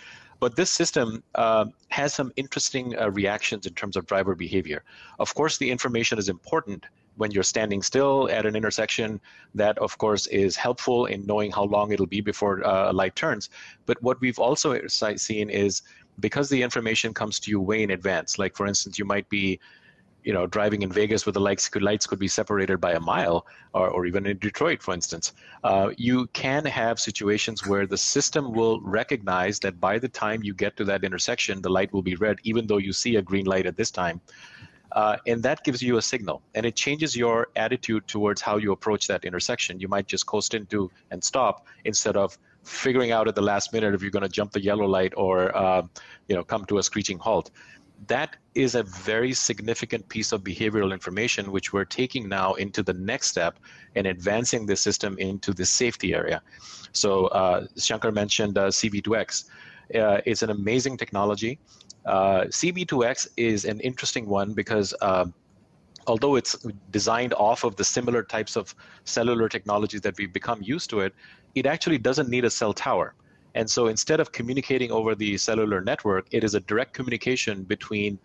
But 0.40 0.56
this 0.56 0.70
system 0.70 1.22
uh, 1.34 1.66
has 1.88 2.12
some 2.14 2.32
interesting 2.36 2.98
uh, 2.98 3.10
reactions 3.10 3.66
in 3.66 3.74
terms 3.74 3.96
of 3.96 4.06
driver 4.06 4.34
behavior. 4.34 4.82
Of 5.18 5.34
course, 5.34 5.58
the 5.58 5.70
information 5.70 6.18
is 6.18 6.28
important 6.28 6.86
when 7.16 7.30
you're 7.30 7.44
standing 7.44 7.82
still 7.82 8.28
at 8.30 8.44
an 8.44 8.56
intersection. 8.56 9.20
That, 9.54 9.78
of 9.78 9.96
course, 9.98 10.26
is 10.26 10.56
helpful 10.56 11.06
in 11.06 11.24
knowing 11.26 11.52
how 11.52 11.64
long 11.64 11.92
it'll 11.92 12.06
be 12.06 12.20
before 12.20 12.66
uh, 12.66 12.90
a 12.90 12.92
light 12.92 13.14
turns. 13.14 13.50
But 13.86 14.02
what 14.02 14.20
we've 14.20 14.38
also 14.38 14.86
seen 14.88 15.50
is 15.50 15.82
because 16.20 16.48
the 16.48 16.62
information 16.62 17.14
comes 17.14 17.40
to 17.40 17.50
you 17.50 17.60
way 17.60 17.82
in 17.82 17.90
advance, 17.90 18.38
like 18.38 18.56
for 18.56 18.66
instance, 18.66 18.98
you 18.98 19.04
might 19.04 19.28
be 19.28 19.60
you 20.24 20.32
know, 20.32 20.46
driving 20.46 20.82
in 20.82 20.90
Vegas 20.90 21.26
where 21.26 21.32
the 21.32 21.40
lights 21.40 21.68
could, 21.68 21.82
lights 21.82 22.06
could 22.06 22.18
be 22.18 22.28
separated 22.28 22.80
by 22.80 22.92
a 22.92 23.00
mile, 23.00 23.46
or, 23.74 23.88
or 23.88 24.06
even 24.06 24.26
in 24.26 24.38
Detroit, 24.38 24.82
for 24.82 24.94
instance, 24.94 25.34
uh, 25.62 25.90
you 25.96 26.26
can 26.28 26.64
have 26.64 26.98
situations 26.98 27.66
where 27.66 27.86
the 27.86 27.98
system 27.98 28.52
will 28.52 28.80
recognize 28.80 29.60
that 29.60 29.78
by 29.80 29.98
the 29.98 30.08
time 30.08 30.42
you 30.42 30.54
get 30.54 30.76
to 30.78 30.84
that 30.84 31.04
intersection, 31.04 31.60
the 31.60 31.68
light 31.68 31.92
will 31.92 32.02
be 32.02 32.16
red, 32.16 32.38
even 32.42 32.66
though 32.66 32.78
you 32.78 32.92
see 32.92 33.16
a 33.16 33.22
green 33.22 33.44
light 33.44 33.66
at 33.66 33.76
this 33.76 33.90
time. 33.90 34.20
Uh, 34.92 35.16
and 35.26 35.42
that 35.42 35.62
gives 35.64 35.82
you 35.82 35.96
a 35.96 36.02
signal, 36.02 36.40
and 36.54 36.64
it 36.64 36.76
changes 36.76 37.16
your 37.16 37.48
attitude 37.56 38.06
towards 38.06 38.40
how 38.40 38.56
you 38.56 38.70
approach 38.70 39.08
that 39.08 39.24
intersection. 39.24 39.80
You 39.80 39.88
might 39.88 40.06
just 40.06 40.24
coast 40.24 40.54
into 40.54 40.90
and 41.10 41.22
stop 41.22 41.66
instead 41.84 42.16
of 42.16 42.38
figuring 42.62 43.10
out 43.10 43.28
at 43.28 43.34
the 43.34 43.42
last 43.42 43.72
minute 43.72 43.92
if 43.92 44.02
you're 44.02 44.10
going 44.10 44.22
to 44.22 44.28
jump 44.28 44.52
the 44.52 44.62
yellow 44.62 44.86
light 44.86 45.12
or 45.16 45.54
uh, 45.56 45.82
you 46.28 46.34
know 46.34 46.42
come 46.42 46.64
to 46.64 46.78
a 46.78 46.82
screeching 46.82 47.18
halt 47.18 47.50
that 48.06 48.36
is 48.54 48.74
a 48.74 48.82
very 48.82 49.32
significant 49.32 50.08
piece 50.08 50.32
of 50.32 50.42
behavioral 50.42 50.92
information 50.92 51.50
which 51.50 51.72
we're 51.72 51.84
taking 51.84 52.28
now 52.28 52.54
into 52.54 52.82
the 52.82 52.92
next 52.92 53.28
step 53.28 53.58
and 53.94 54.06
advancing 54.06 54.66
the 54.66 54.76
system 54.76 55.16
into 55.18 55.52
the 55.52 55.64
safety 55.64 56.14
area. 56.14 56.42
So 56.92 57.26
uh, 57.26 57.66
Shankar 57.76 58.12
mentioned 58.12 58.58
uh, 58.58 58.68
CV2X. 58.68 59.44
Uh, 59.94 60.20
it's 60.26 60.42
an 60.42 60.50
amazing 60.50 60.96
technology. 60.96 61.58
Uh, 62.04 62.44
CV2X 62.44 63.28
is 63.36 63.64
an 63.64 63.80
interesting 63.80 64.28
one 64.28 64.52
because 64.52 64.94
uh, 65.00 65.26
although 66.06 66.36
it's 66.36 66.56
designed 66.90 67.32
off 67.34 67.64
of 67.64 67.76
the 67.76 67.84
similar 67.84 68.22
types 68.22 68.56
of 68.56 68.74
cellular 69.04 69.48
technologies 69.48 70.02
that 70.02 70.16
we've 70.18 70.32
become 70.32 70.62
used 70.62 70.90
to 70.90 71.00
it, 71.00 71.14
it 71.54 71.66
actually 71.66 71.98
doesn't 71.98 72.28
need 72.28 72.44
a 72.44 72.50
cell 72.50 72.72
tower. 72.72 73.14
And 73.54 73.70
so 73.70 73.86
instead 73.86 74.20
of 74.20 74.32
communicating 74.32 74.90
over 74.90 75.14
the 75.14 75.36
cellular 75.38 75.80
network, 75.80 76.26
it 76.32 76.42
is 76.44 76.54
a 76.54 76.60
direct 76.60 76.92
communication 76.92 77.62
between 77.62 78.18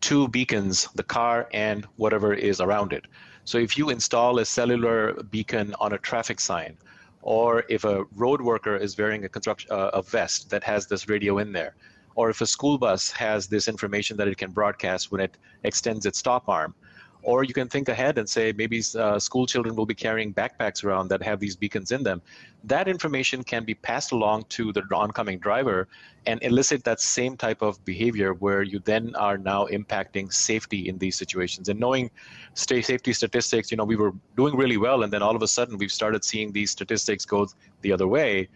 two 0.00 0.28
beacons, 0.28 0.88
the 0.94 1.02
car 1.02 1.48
and 1.52 1.84
whatever 1.96 2.32
is 2.32 2.60
around 2.60 2.92
it. 2.92 3.06
So 3.44 3.58
if 3.58 3.76
you 3.76 3.90
install 3.90 4.38
a 4.38 4.44
cellular 4.44 5.14
beacon 5.30 5.74
on 5.80 5.94
a 5.94 5.98
traffic 5.98 6.38
sign, 6.38 6.76
or 7.22 7.64
if 7.68 7.84
a 7.84 8.04
road 8.14 8.40
worker 8.40 8.76
is 8.76 8.96
wearing 8.96 9.24
a, 9.24 9.28
construction, 9.28 9.70
uh, 9.72 9.90
a 9.94 10.02
vest 10.02 10.50
that 10.50 10.62
has 10.62 10.86
this 10.86 11.08
radio 11.08 11.38
in 11.38 11.52
there, 11.52 11.74
or 12.14 12.30
if 12.30 12.40
a 12.40 12.46
school 12.46 12.78
bus 12.78 13.10
has 13.10 13.48
this 13.48 13.68
information 13.68 14.16
that 14.16 14.28
it 14.28 14.36
can 14.36 14.50
broadcast 14.50 15.10
when 15.10 15.20
it 15.20 15.36
extends 15.64 16.06
its 16.06 16.18
stop 16.18 16.48
arm, 16.48 16.74
or 17.22 17.44
you 17.44 17.52
can 17.52 17.68
think 17.68 17.88
ahead 17.88 18.18
and 18.18 18.28
say 18.28 18.52
maybe 18.52 18.82
uh, 18.96 19.18
school 19.18 19.46
children 19.46 19.74
will 19.74 19.86
be 19.86 19.94
carrying 19.94 20.32
backpacks 20.32 20.84
around 20.84 21.08
that 21.08 21.22
have 21.22 21.40
these 21.40 21.56
beacons 21.56 21.90
in 21.90 22.02
them. 22.02 22.22
That 22.64 22.88
information 22.88 23.42
can 23.42 23.64
be 23.64 23.74
passed 23.74 24.12
along 24.12 24.44
to 24.50 24.72
the 24.72 24.82
oncoming 24.92 25.38
driver 25.38 25.88
and 26.26 26.42
elicit 26.42 26.84
that 26.84 27.00
same 27.00 27.36
type 27.36 27.62
of 27.62 27.84
behavior 27.84 28.34
where 28.34 28.62
you 28.62 28.78
then 28.80 29.14
are 29.16 29.38
now 29.38 29.66
impacting 29.66 30.32
safety 30.32 30.88
in 30.88 30.98
these 30.98 31.16
situations. 31.16 31.68
And 31.68 31.80
knowing 31.80 32.10
state 32.54 32.86
safety 32.86 33.12
statistics, 33.12 33.70
you 33.70 33.76
know, 33.76 33.84
we 33.84 33.96
were 33.96 34.12
doing 34.36 34.56
really 34.56 34.76
well, 34.76 35.02
and 35.02 35.12
then 35.12 35.22
all 35.22 35.34
of 35.34 35.42
a 35.42 35.48
sudden 35.48 35.78
we've 35.78 35.92
started 35.92 36.24
seeing 36.24 36.52
these 36.52 36.70
statistics 36.70 37.24
go 37.24 37.48
the 37.82 37.92
other 37.92 38.06
way. 38.06 38.48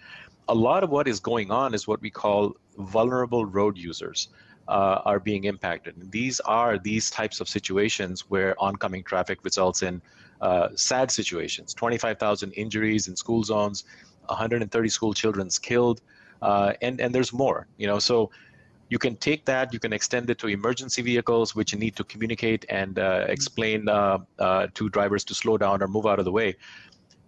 A 0.48 0.54
lot 0.54 0.82
of 0.82 0.90
what 0.90 1.08
is 1.08 1.20
going 1.20 1.50
on 1.50 1.72
is 1.72 1.86
what 1.86 2.00
we 2.00 2.10
call 2.10 2.56
vulnerable 2.76 3.44
road 3.46 3.78
users 3.78 4.28
uh, 4.72 5.02
are 5.04 5.20
being 5.20 5.44
impacted. 5.44 5.96
And 5.98 6.10
these 6.10 6.40
are 6.40 6.78
these 6.78 7.10
types 7.10 7.40
of 7.40 7.48
situations 7.48 8.30
where 8.30 8.54
oncoming 8.58 9.02
traffic 9.04 9.44
results 9.44 9.82
in 9.82 10.00
uh, 10.40 10.68
sad 10.74 11.10
situations 11.10 11.74
25,000 11.74 12.52
injuries 12.52 13.06
in 13.06 13.14
school 13.14 13.44
zones, 13.44 13.84
130 14.26 14.88
school 14.88 15.12
children 15.12 15.48
killed, 15.60 16.00
uh, 16.40 16.72
and, 16.80 17.00
and 17.00 17.14
there's 17.14 17.32
more. 17.32 17.66
You 17.76 17.86
know, 17.86 17.98
so 17.98 18.30
you 18.88 18.98
can 18.98 19.14
take 19.16 19.44
that, 19.44 19.72
you 19.74 19.78
can 19.78 19.92
extend 19.92 20.30
it 20.30 20.38
to 20.38 20.46
emergency 20.48 21.02
vehicles, 21.02 21.54
which 21.54 21.74
need 21.76 21.94
to 21.96 22.04
communicate 22.04 22.64
and 22.70 22.98
uh, 22.98 23.26
explain 23.28 23.88
uh, 23.88 24.18
uh, 24.38 24.68
to 24.74 24.88
drivers 24.88 25.22
to 25.24 25.34
slow 25.34 25.58
down 25.58 25.82
or 25.82 25.88
move 25.88 26.06
out 26.06 26.18
of 26.18 26.24
the 26.24 26.32
way. 26.32 26.56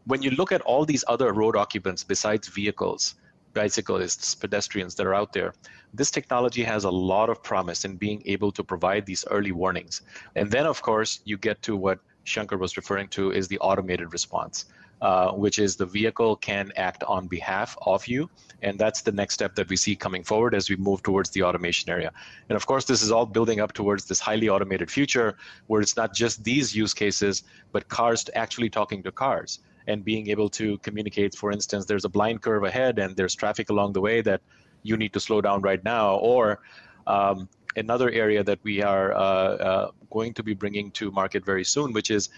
When 0.06 0.22
you 0.22 0.30
look 0.30 0.50
at 0.50 0.62
all 0.62 0.84
these 0.86 1.04
other 1.08 1.32
road 1.32 1.56
occupants 1.56 2.04
besides 2.04 2.48
vehicles, 2.48 3.14
bicyclists, 3.54 4.34
pedestrians 4.34 4.94
that 4.96 5.06
are 5.06 5.14
out 5.14 5.32
there. 5.32 5.54
This 5.94 6.11
technology 6.11 6.62
has 6.64 6.84
a 6.84 6.90
lot 6.90 7.30
of 7.30 7.42
promise 7.42 7.84
in 7.84 7.96
being 7.96 8.23
able 8.26 8.52
to 8.52 8.64
provide 8.64 9.06
these 9.06 9.25
early 9.30 9.52
warnings. 9.52 10.02
And 10.34 10.50
then, 10.50 10.66
of 10.66 10.82
course, 10.82 11.20
you 11.25 11.38
get 11.38 11.62
to 11.62 11.76
what 11.76 12.00
Shankar 12.25 12.58
was 12.58 12.76
referring 12.76 13.08
to 13.08 13.30
is 13.30 13.49
the 13.49 13.58
automated 13.61 14.12
response. 14.12 14.66
Uh, 15.02 15.32
which 15.32 15.58
is 15.58 15.76
the 15.76 15.84
vehicle 15.84 16.34
can 16.37 16.73
act 16.76 17.04
on 17.04 17.26
behalf 17.26 17.76
of 17.82 18.06
you. 18.06 18.30
And 18.62 18.78
that's 18.78 19.02
the 19.02 19.12
next 19.12 19.34
step 19.34 19.54
that 19.56 19.68
we 19.68 19.76
see 19.76 19.94
coming 19.94 20.25
forward 20.25 20.54
as 20.54 20.70
we 20.70 20.76
move 20.76 21.02
towards 21.02 21.28
the 21.28 21.42
automation 21.42 21.90
area. 21.90 22.11
And 22.49 22.56
of 22.56 22.64
course, 22.64 22.87
this 22.87 23.02
is 23.02 23.11
all 23.11 23.26
building 23.26 23.61
up 23.61 23.75
towards 23.75 24.06
this 24.06 24.18
highly 24.18 24.49
automated 24.49 24.90
future 24.90 25.37
where 25.66 25.82
it's 25.82 25.94
not 25.94 26.14
just 26.14 26.42
these 26.42 26.75
use 26.75 26.94
cases, 26.94 27.42
but 27.70 27.88
cars 27.88 28.30
actually 28.34 28.70
talking 28.70 29.02
to 29.02 29.12
cars 29.12 29.58
and 29.87 30.05
being 30.05 30.29
able 30.29 30.49
to 30.49 30.79
communicate. 30.79 31.35
For 31.35 31.53
instance, 31.53 31.85
there's 31.85 32.05
a 32.05 32.09
blind 32.09 32.43
curve 32.43 32.64
ahead 32.64 32.99
and 32.99 33.17
there's 33.17 33.35
traffic 33.35 33.71
along 33.71 33.93
the 33.93 34.00
way 34.00 34.21
that 34.23 34.41
you 34.83 34.97
need 34.97 35.12
to 35.12 35.21
slow 35.21 35.41
down 35.41 35.61
right 35.62 35.83
now. 35.85 36.17
Or 36.17 36.61
um, 37.07 37.49
another 37.76 38.11
area 38.11 38.43
that 38.45 38.59
we 38.62 38.83
are 38.83 39.12
uh, 39.12 39.19
uh, 39.19 39.91
going 40.11 40.33
to 40.35 40.43
be 40.43 40.55
bringing 40.55 40.91
to 40.93 41.11
market 41.11 41.45
very 41.45 41.64
soon, 41.64 41.93
which 41.93 42.11
is 42.11 42.29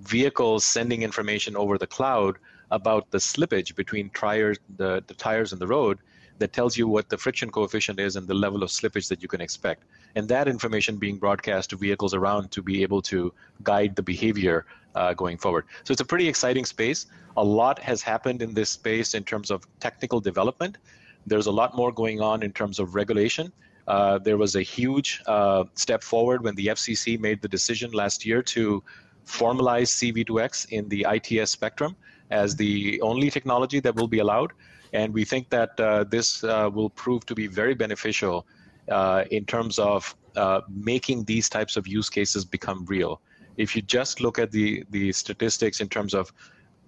vehicles 0.00 0.64
sending 0.64 1.02
information 1.02 1.56
over 1.56 1.78
the 1.78 1.86
cloud 1.86 2.36
about 2.70 3.10
the 3.10 3.18
slippage 3.18 3.74
between 3.76 4.10
tires, 4.10 4.58
the, 4.76 5.02
the 5.06 5.14
tires 5.14 5.52
in 5.52 5.58
the 5.58 5.66
road 5.66 5.98
that 6.38 6.52
tells 6.52 6.76
you 6.76 6.86
what 6.88 7.08
the 7.08 7.16
friction 7.16 7.50
coefficient 7.50 7.98
is 7.98 8.16
and 8.16 8.26
the 8.28 8.34
level 8.34 8.62
of 8.62 8.70
slippage 8.70 9.08
that 9.08 9.22
you 9.22 9.28
can 9.28 9.40
expect. 9.40 9.84
And 10.16 10.26
that 10.30 10.48
information 10.48 10.96
being 10.96 11.18
broadcast 11.18 11.70
to 11.70 11.76
vehicles 11.76 12.14
around 12.14 12.50
to 12.52 12.62
be 12.62 12.82
able 12.82 13.02
to 13.02 13.32
guide 13.62 13.94
the 13.94 14.02
behavior 14.02 14.64
uh, 14.94 15.12
going 15.12 15.36
forward. 15.36 15.66
So 15.84 15.92
it's 15.92 16.00
a 16.00 16.06
pretty 16.06 16.26
exciting 16.26 16.64
space. 16.64 17.06
A 17.36 17.44
lot 17.44 17.78
has 17.80 18.00
happened 18.00 18.40
in 18.40 18.54
this 18.54 18.70
space 18.70 19.12
in 19.12 19.24
terms 19.24 19.50
of 19.50 19.66
technical 19.78 20.20
development. 20.20 20.78
There's 21.26 21.46
a 21.46 21.52
lot 21.52 21.76
more 21.76 21.92
going 21.92 22.22
on 22.22 22.42
in 22.42 22.52
terms 22.52 22.78
of 22.78 22.94
regulation. 22.94 23.52
Uh, 23.86 24.18
there 24.18 24.38
was 24.38 24.56
a 24.56 24.62
huge 24.62 25.22
uh, 25.26 25.64
step 25.74 26.02
forward 26.02 26.42
when 26.42 26.54
the 26.54 26.68
FCC 26.68 27.20
made 27.20 27.42
the 27.42 27.48
decision 27.48 27.90
last 27.92 28.24
year 28.24 28.42
to 28.42 28.82
formalize 29.26 29.88
CV2X 29.98 30.70
in 30.70 30.88
the 30.88 31.06
ITS 31.08 31.50
spectrum 31.50 31.94
as 32.30 32.56
the 32.56 33.00
only 33.02 33.30
technology 33.30 33.80
that 33.80 33.94
will 33.94 34.08
be 34.08 34.20
allowed. 34.20 34.52
And 34.94 35.12
we 35.12 35.24
think 35.24 35.50
that 35.50 35.78
uh, 35.78 36.04
this 36.04 36.42
uh, 36.42 36.70
will 36.72 36.90
prove 36.90 37.26
to 37.26 37.34
be 37.34 37.46
very 37.46 37.74
beneficial 37.74 38.46
uh, 38.90 39.24
in 39.30 39.44
terms 39.44 39.78
of 39.78 40.14
uh, 40.36 40.60
making 40.68 41.24
these 41.24 41.48
types 41.48 41.76
of 41.76 41.86
use 41.86 42.10
cases 42.10 42.44
become 42.44 42.84
real. 42.86 43.20
If 43.56 43.74
you 43.74 43.82
just 43.82 44.20
look 44.20 44.38
at 44.38 44.50
the 44.50 44.84
the 44.90 45.12
statistics 45.12 45.80
in 45.80 45.88
terms 45.88 46.14
of 46.14 46.32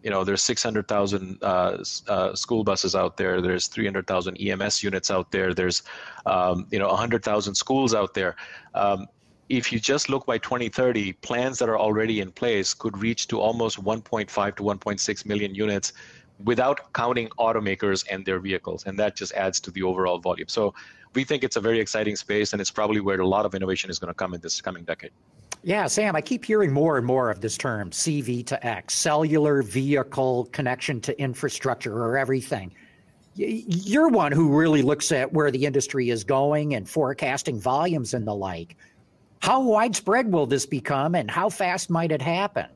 you 0.03 0.11
know 0.11 0.23
there's 0.23 0.43
600,000 0.43 1.39
uh, 1.43 1.79
uh, 2.09 2.35
school 2.35 2.63
buses 2.63 2.95
out 2.95 3.17
there 3.17 3.41
there's 3.41 3.67
300,000 3.67 4.37
EMS 4.37 4.83
units 4.83 5.11
out 5.11 5.31
there 5.33 5.53
there's 5.55 5.83
um, 6.27 6.67
you 6.71 6.79
know 6.79 6.89
100,000 6.89 7.55
schools 7.55 7.95
out 7.95 8.15
there. 8.15 8.37
Um, 8.75 9.07
if 9.49 9.73
you 9.73 9.81
just 9.81 10.11
look 10.11 10.27
by 10.27 10.37
2030 10.37 11.15
plans 11.15 11.59
that 11.59 11.71
are 11.71 11.79
already 11.79 12.21
in 12.21 12.31
place 12.31 12.75
could 12.75 12.97
reach 12.99 13.29
to 13.29 13.41
almost 13.41 13.83
1.5 13.83 14.57
to 14.57 14.63
1.6 14.63 15.27
million 15.27 15.55
units 15.55 15.95
without 16.45 16.93
counting 16.93 17.29
automakers 17.39 18.05
and 18.11 18.27
their 18.27 18.39
vehicles 18.39 18.85
and 18.85 18.99
that 18.99 19.17
just 19.17 19.33
adds 19.33 19.59
to 19.61 19.71
the 19.71 19.83
overall 19.83 20.19
volume. 20.19 20.49
So 20.49 20.75
we 21.15 21.25
think 21.25 21.45
it's 21.45 21.57
a 21.57 21.61
very 21.61 21.81
exciting 21.81 22.17
space 22.17 22.53
and 22.53 22.61
it's 22.61 22.71
probably 22.71 23.01
where 23.01 23.21
a 23.21 23.27
lot 23.27 23.45
of 23.45 23.55
innovation 23.55 23.91
is 23.91 23.99
going 23.99 24.09
to 24.09 24.15
come 24.15 24.35
in 24.35 24.41
this 24.41 24.61
coming 24.61 24.85
decade 24.85 25.11
Yeah, 25.63 25.87
Sam, 25.87 26.15
I 26.17 26.21
keep 26.21 26.45
hearing 26.45 26.73
more 26.73 26.97
and 26.97 27.07
more 27.07 27.31
of 27.31 27.41
this 27.41 27.57
term 27.57 27.91
CV2X, 27.91 28.91
cellular 28.91 29.63
vehicle 29.63 30.49
connection 30.53 31.01
to 31.03 31.21
infrastructure 31.21 32.05
or 32.05 32.17
everything. 32.17 32.73
You're 33.35 34.09
one 34.09 34.33
who 34.33 34.57
really 34.57 34.83
looks 34.83 35.13
at 35.13 35.33
where 35.33 35.51
the 35.51 35.65
industry 35.65 36.11
is 36.11 36.25
going 36.25 36.75
and 36.75 36.89
forecasting 36.89 37.61
volumes 37.61 38.15
and 38.15 38.27
the 38.27 38.35
like. 38.35 38.77
How 39.41 39.61
widespread 39.61 40.33
will 40.33 40.47
this 40.47 40.67
become 40.67 41.15
and 41.15 41.31
how 41.31 41.49
fast 41.49 41.89
might 41.91 42.11
it 42.11 42.21
happen? 42.21 42.67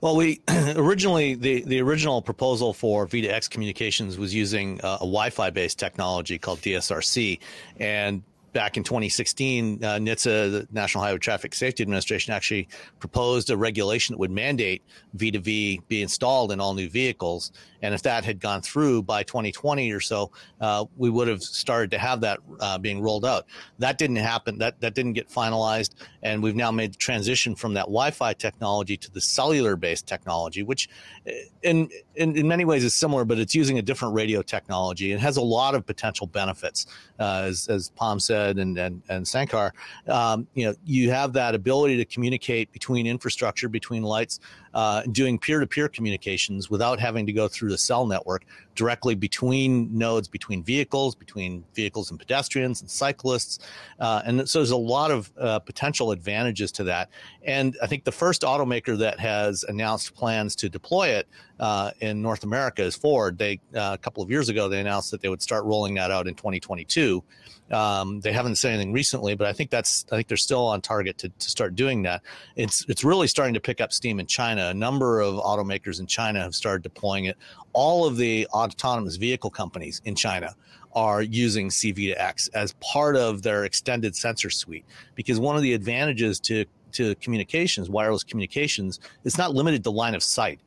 Well, 0.00 0.14
we 0.14 0.40
originally 0.76 1.34
the, 1.34 1.62
the 1.62 1.80
original 1.80 2.22
proposal 2.22 2.72
for 2.72 3.06
V2X 3.06 3.50
communications 3.50 4.16
was 4.16 4.32
using 4.32 4.80
uh, 4.82 4.96
a 4.96 4.98
Wi-Fi 5.00 5.50
based 5.50 5.78
technology 5.78 6.38
called 6.38 6.60
DSRC, 6.60 7.40
and 7.80 8.22
back 8.52 8.76
in 8.76 8.84
2016, 8.84 9.84
uh, 9.84 9.94
NHTSA, 9.96 10.50
the 10.50 10.68
National 10.72 11.04
Highway 11.04 11.18
Traffic 11.18 11.54
Safety 11.54 11.82
Administration, 11.82 12.32
actually 12.32 12.68
proposed 12.98 13.50
a 13.50 13.56
regulation 13.56 14.14
that 14.14 14.18
would 14.18 14.30
mandate 14.30 14.82
V2V 15.16 15.86
be 15.88 16.02
installed 16.02 16.52
in 16.52 16.60
all 16.60 16.74
new 16.74 16.88
vehicles. 16.88 17.52
And 17.82 17.94
if 17.94 18.02
that 18.02 18.24
had 18.24 18.40
gone 18.40 18.62
through 18.62 19.02
by 19.04 19.22
2020 19.22 19.92
or 19.92 20.00
so, 20.00 20.32
uh, 20.60 20.84
we 20.96 21.10
would 21.10 21.28
have 21.28 21.42
started 21.42 21.90
to 21.92 21.98
have 21.98 22.20
that 22.22 22.40
uh, 22.58 22.78
being 22.78 23.00
rolled 23.00 23.24
out. 23.24 23.46
That 23.78 23.98
didn't 23.98 24.16
happen. 24.16 24.58
That 24.58 24.80
that 24.80 24.94
didn't 24.94 25.12
get 25.12 25.28
finalized, 25.28 25.94
and 26.22 26.42
we've 26.42 26.56
now 26.56 26.72
made 26.72 26.94
the 26.94 26.98
transition 26.98 27.54
from 27.54 27.74
that 27.74 27.82
Wi-Fi 27.82 28.32
technology 28.34 28.96
to 28.96 29.10
the 29.12 29.20
cellular-based 29.20 30.06
technology, 30.06 30.64
which, 30.64 30.88
uh, 31.28 31.32
in, 31.62 31.88
in 32.16 32.36
in 32.36 32.48
many 32.48 32.64
ways 32.64 32.82
is 32.82 32.94
similar, 32.94 33.24
but 33.24 33.38
it's 33.38 33.54
using 33.54 33.78
a 33.78 33.82
different 33.82 34.14
radio 34.14 34.42
technology. 34.42 35.12
It 35.12 35.20
has 35.20 35.36
a 35.36 35.42
lot 35.42 35.76
of 35.76 35.86
potential 35.86 36.26
benefits, 36.26 36.86
uh, 37.20 37.42
as 37.44 37.68
as 37.68 37.90
Pam 37.90 38.18
said 38.18 38.37
and 38.46 38.78
and 38.78 39.02
and 39.08 39.24
Sankar. 39.24 39.72
Um, 40.06 40.46
you 40.54 40.66
know, 40.66 40.74
you 40.84 41.10
have 41.10 41.32
that 41.34 41.54
ability 41.54 41.96
to 41.98 42.04
communicate 42.04 42.72
between 42.72 43.06
infrastructure, 43.06 43.68
between 43.68 44.02
lights 44.02 44.40
uh, 44.74 45.02
doing 45.12 45.38
peer-to-peer 45.38 45.88
communications 45.88 46.70
without 46.70 47.00
having 47.00 47.26
to 47.26 47.32
go 47.32 47.48
through 47.48 47.70
the 47.70 47.78
cell 47.78 48.06
network 48.06 48.44
directly 48.74 49.14
between 49.14 49.96
nodes, 49.96 50.28
between 50.28 50.62
vehicles, 50.62 51.14
between 51.14 51.64
vehicles 51.74 52.10
and 52.10 52.18
pedestrians 52.18 52.80
and 52.80 52.88
cyclists. 52.88 53.58
Uh, 53.98 54.22
and 54.24 54.48
so 54.48 54.60
there's 54.60 54.70
a 54.70 54.76
lot 54.76 55.10
of 55.10 55.32
uh, 55.38 55.58
potential 55.58 56.12
advantages 56.12 56.70
to 56.70 56.84
that. 56.84 57.10
And 57.42 57.76
I 57.82 57.86
think 57.86 58.04
the 58.04 58.12
first 58.12 58.42
automaker 58.42 58.96
that 58.98 59.18
has 59.18 59.64
announced 59.64 60.14
plans 60.14 60.54
to 60.56 60.68
deploy 60.68 61.08
it 61.08 61.26
uh, 61.58 61.90
in 62.00 62.22
North 62.22 62.44
America 62.44 62.82
is 62.82 62.94
Ford. 62.94 63.36
They 63.38 63.60
uh, 63.74 63.90
a 63.94 63.98
couple 63.98 64.22
of 64.22 64.30
years 64.30 64.48
ago 64.48 64.68
they 64.68 64.80
announced 64.80 65.10
that 65.10 65.20
they 65.22 65.28
would 65.28 65.42
start 65.42 65.64
rolling 65.64 65.94
that 65.94 66.10
out 66.10 66.28
in 66.28 66.34
2022. 66.34 67.22
Um, 67.70 68.20
they 68.20 68.32
haven't 68.32 68.56
said 68.56 68.72
anything 68.72 68.92
recently, 68.92 69.34
but 69.34 69.46
I 69.46 69.52
think 69.52 69.70
that's 69.70 70.06
I 70.10 70.16
think 70.16 70.28
they're 70.28 70.36
still 70.36 70.66
on 70.66 70.80
target 70.80 71.18
to, 71.18 71.28
to 71.28 71.50
start 71.50 71.74
doing 71.74 72.02
that. 72.02 72.22
It's 72.56 72.84
it's 72.88 73.04
really 73.04 73.26
starting 73.26 73.54
to 73.54 73.60
pick 73.60 73.80
up 73.80 73.92
steam 73.92 74.20
in 74.20 74.26
China. 74.26 74.57
A 74.58 74.74
number 74.74 75.20
of 75.20 75.34
automakers 75.36 76.00
in 76.00 76.06
China 76.06 76.40
have 76.40 76.54
started 76.54 76.82
deploying 76.82 77.26
it. 77.26 77.36
All 77.72 78.06
of 78.06 78.16
the 78.16 78.46
autonomous 78.48 79.16
vehicle 79.16 79.50
companies 79.50 80.00
in 80.04 80.14
China 80.14 80.54
are 80.92 81.22
using 81.22 81.68
CV2X 81.68 82.50
as 82.54 82.72
part 82.74 83.16
of 83.16 83.42
their 83.42 83.64
extended 83.64 84.16
sensor 84.16 84.50
suite 84.50 84.84
because 85.14 85.38
one 85.38 85.56
of 85.56 85.62
the 85.62 85.74
advantages 85.74 86.40
to 86.40 86.64
to 86.90 87.14
communications, 87.16 87.90
wireless 87.90 88.24
communications, 88.24 88.98
it's 89.22 89.36
not 89.36 89.54
limited 89.54 89.84
to 89.84 89.90
line 89.90 90.14
of 90.14 90.22
sight 90.22 90.58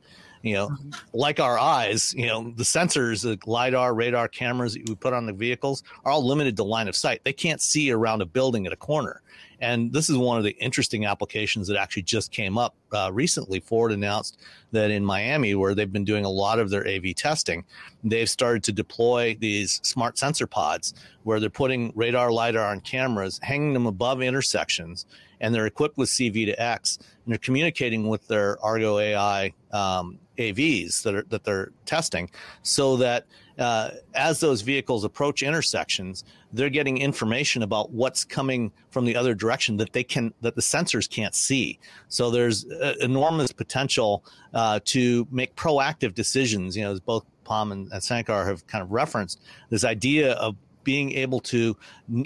you 0.42 0.54
know, 0.54 0.68
mm-hmm. 0.68 0.90
like 1.12 1.40
our 1.40 1.58
eyes, 1.58 2.12
you 2.14 2.26
know, 2.26 2.52
the 2.56 2.64
sensors, 2.64 3.22
the 3.22 3.38
LiDAR, 3.48 3.94
radar 3.94 4.28
cameras 4.28 4.74
that 4.74 4.88
we 4.88 4.94
put 4.94 5.12
on 5.12 5.24
the 5.24 5.32
vehicles 5.32 5.82
are 6.04 6.12
all 6.12 6.26
limited 6.26 6.56
to 6.56 6.64
line 6.64 6.88
of 6.88 6.96
sight. 6.96 7.20
They 7.24 7.32
can't 7.32 7.60
see 7.60 7.90
around 7.90 8.22
a 8.22 8.26
building 8.26 8.66
at 8.66 8.72
a 8.72 8.76
corner. 8.76 9.22
And 9.62 9.92
this 9.92 10.10
is 10.10 10.18
one 10.18 10.38
of 10.38 10.44
the 10.44 10.56
interesting 10.58 11.06
applications 11.06 11.68
that 11.68 11.76
actually 11.76 12.02
just 12.02 12.32
came 12.32 12.58
up 12.58 12.74
uh, 12.92 13.10
recently. 13.12 13.60
Ford 13.60 13.92
announced 13.92 14.40
that 14.72 14.90
in 14.90 15.04
Miami, 15.04 15.54
where 15.54 15.72
they've 15.72 15.92
been 15.92 16.04
doing 16.04 16.24
a 16.24 16.28
lot 16.28 16.58
of 16.58 16.68
their 16.68 16.86
AV 16.86 17.14
testing, 17.14 17.64
they've 18.02 18.28
started 18.28 18.64
to 18.64 18.72
deploy 18.72 19.36
these 19.38 19.80
smart 19.84 20.18
sensor 20.18 20.48
pods 20.48 20.94
where 21.22 21.38
they're 21.38 21.48
putting 21.48 21.92
radar, 21.94 22.32
LiDAR, 22.32 22.72
and 22.72 22.82
cameras, 22.82 23.38
hanging 23.40 23.72
them 23.72 23.86
above 23.86 24.20
intersections, 24.20 25.06
and 25.40 25.54
they're 25.54 25.66
equipped 25.66 25.96
with 25.96 26.08
CV2X, 26.08 26.98
and 26.98 27.32
they're 27.32 27.38
communicating 27.38 28.08
with 28.08 28.26
their 28.26 28.62
Argo 28.64 28.98
AI 28.98 29.52
um, 29.70 30.18
AVs 30.38 31.04
that 31.04 31.14
are 31.14 31.22
that 31.28 31.44
they're 31.44 31.70
testing, 31.86 32.28
so 32.62 32.96
that 32.96 33.26
uh, 33.62 33.90
as 34.14 34.40
those 34.40 34.60
vehicles 34.62 35.04
approach 35.04 35.42
intersections, 35.42 36.24
they're 36.52 36.68
getting 36.68 36.98
information 36.98 37.62
about 37.62 37.92
what's 37.92 38.24
coming 38.24 38.72
from 38.90 39.04
the 39.04 39.16
other 39.16 39.34
direction 39.34 39.76
that 39.76 39.92
they 39.92 40.02
can 40.02 40.34
that 40.40 40.56
the 40.56 40.60
sensors 40.60 41.08
can't 41.08 41.34
see. 41.34 41.78
So 42.08 42.30
there's 42.30 42.66
uh, 42.66 42.94
enormous 43.00 43.52
potential 43.52 44.24
uh, 44.52 44.80
to 44.86 45.26
make 45.30 45.54
proactive 45.54 46.14
decisions. 46.14 46.76
You 46.76 46.84
know, 46.84 46.92
as 46.92 47.00
both 47.00 47.24
Pam 47.44 47.72
and, 47.72 47.90
and 47.92 48.02
Sankar 48.02 48.46
have 48.46 48.66
kind 48.66 48.82
of 48.82 48.90
referenced 48.90 49.40
this 49.70 49.84
idea 49.84 50.32
of 50.32 50.56
being 50.84 51.12
able 51.12 51.38
to 51.38 51.76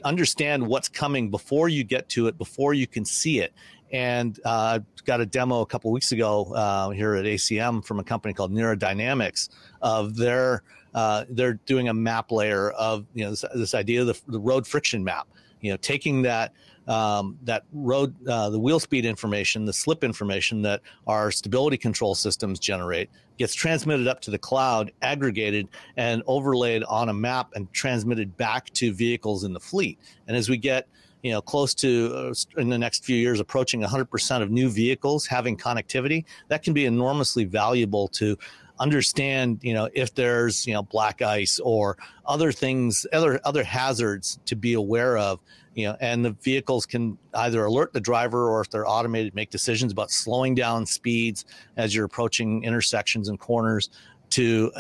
understand 0.04 0.66
what's 0.66 0.88
coming 0.88 1.30
before 1.30 1.68
you 1.68 1.84
get 1.84 2.08
to 2.08 2.26
it, 2.26 2.38
before 2.38 2.72
you 2.72 2.86
can 2.86 3.04
see 3.04 3.40
it, 3.40 3.52
and 3.92 4.40
uh, 4.46 4.78
got 5.04 5.20
a 5.20 5.26
demo 5.26 5.60
a 5.60 5.66
couple 5.66 5.92
weeks 5.92 6.12
ago 6.12 6.52
uh, 6.54 6.90
here 6.90 7.14
at 7.14 7.24
ACM 7.24 7.84
from 7.84 7.98
a 7.98 8.04
company 8.04 8.32
called 8.32 8.50
NIRA 8.52 8.78
Dynamics 8.78 9.50
of 9.82 10.16
their 10.16 10.62
uh, 10.96 11.26
they're 11.28 11.60
doing 11.66 11.90
a 11.90 11.94
map 11.94 12.32
layer 12.32 12.70
of 12.70 13.04
you 13.14 13.22
know 13.22 13.30
this, 13.30 13.44
this 13.54 13.74
idea 13.74 14.00
of 14.00 14.06
the, 14.08 14.20
the, 14.28 14.40
road 14.40 14.66
friction 14.66 15.04
map. 15.04 15.28
You 15.60 15.70
know, 15.70 15.76
taking 15.76 16.22
that 16.22 16.52
um, 16.88 17.38
that 17.44 17.64
road 17.72 18.14
uh, 18.26 18.48
the 18.48 18.58
wheel 18.58 18.80
speed 18.80 19.04
information, 19.04 19.66
the 19.66 19.72
slip 19.74 20.02
information 20.02 20.62
that 20.62 20.80
our 21.06 21.30
stability 21.30 21.76
control 21.76 22.14
systems 22.14 22.58
generate 22.58 23.10
gets 23.36 23.54
transmitted 23.54 24.08
up 24.08 24.22
to 24.22 24.30
the 24.30 24.38
cloud, 24.38 24.90
aggregated 25.02 25.68
and 25.98 26.22
overlaid 26.26 26.82
on 26.84 27.10
a 27.10 27.14
map 27.14 27.50
and 27.54 27.70
transmitted 27.74 28.34
back 28.38 28.70
to 28.70 28.92
vehicles 28.94 29.44
in 29.44 29.52
the 29.52 29.60
fleet. 29.60 29.98
And 30.26 30.36
as 30.36 30.48
we 30.48 30.56
get 30.56 30.88
you 31.22 31.32
know, 31.32 31.42
close 31.42 31.74
to 31.74 32.12
uh, 32.14 32.60
in 32.60 32.68
the 32.68 32.78
next 32.78 33.04
few 33.04 33.16
years 33.16 33.40
approaching 33.40 33.82
100% 33.82 34.42
of 34.42 34.50
new 34.50 34.68
vehicles 34.68 35.26
having 35.26 35.56
connectivity, 35.56 36.24
that 36.48 36.62
can 36.62 36.72
be 36.72 36.84
enormously 36.84 37.44
valuable 37.44 38.08
to 38.08 38.38
understand, 38.78 39.60
you 39.62 39.74
know, 39.74 39.88
if 39.94 40.14
there's, 40.14 40.66
you 40.66 40.74
know, 40.74 40.82
black 40.82 41.22
ice 41.22 41.58
or 41.58 41.96
other 42.24 42.52
things, 42.52 43.06
other 43.12 43.40
other 43.44 43.64
hazards 43.64 44.38
to 44.46 44.56
be 44.56 44.74
aware 44.74 45.16
of, 45.16 45.40
you 45.74 45.86
know, 45.86 45.96
and 46.00 46.24
the 46.24 46.30
vehicles 46.42 46.86
can 46.86 47.18
either 47.34 47.64
alert 47.64 47.92
the 47.92 48.00
driver 48.00 48.50
or 48.50 48.60
if 48.60 48.70
they're 48.70 48.88
automated, 48.88 49.34
make 49.34 49.50
decisions 49.50 49.92
about 49.92 50.10
slowing 50.10 50.54
down 50.54 50.86
speeds 50.86 51.44
as 51.76 51.94
you're 51.94 52.04
approaching 52.04 52.64
intersections 52.64 53.28
and 53.28 53.38
corners 53.38 53.90
to 54.30 54.72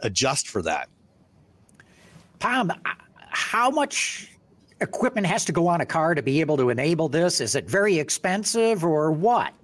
adjust 0.00 0.48
for 0.48 0.62
that. 0.62 0.88
Pam, 2.38 2.70
how 3.16 3.70
much 3.70 4.30
equipment 4.80 5.26
has 5.26 5.44
to 5.46 5.52
go 5.52 5.66
on 5.66 5.80
a 5.80 5.86
car 5.86 6.14
to 6.14 6.22
be 6.22 6.40
able 6.40 6.56
to 6.56 6.70
enable 6.70 7.08
this? 7.08 7.40
Is 7.40 7.54
it 7.54 7.68
very 7.68 7.98
expensive 7.98 8.84
or 8.84 9.10
what? 9.10 9.54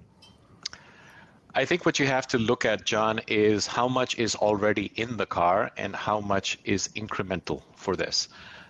I 1.53 1.65
think 1.65 1.85
what 1.85 1.99
you 1.99 2.07
have 2.07 2.27
to 2.27 2.37
look 2.37 2.63
at, 2.63 2.85
John, 2.85 3.19
is 3.27 3.67
how 3.67 3.87
much 3.87 4.17
is 4.17 4.35
already 4.35 4.91
in 4.95 5.17
the 5.17 5.25
car 5.25 5.69
and 5.75 5.93
how 5.93 6.21
much 6.21 6.57
is 6.63 6.87
incremental 6.95 7.63
for 7.75 7.97
this. 7.97 8.29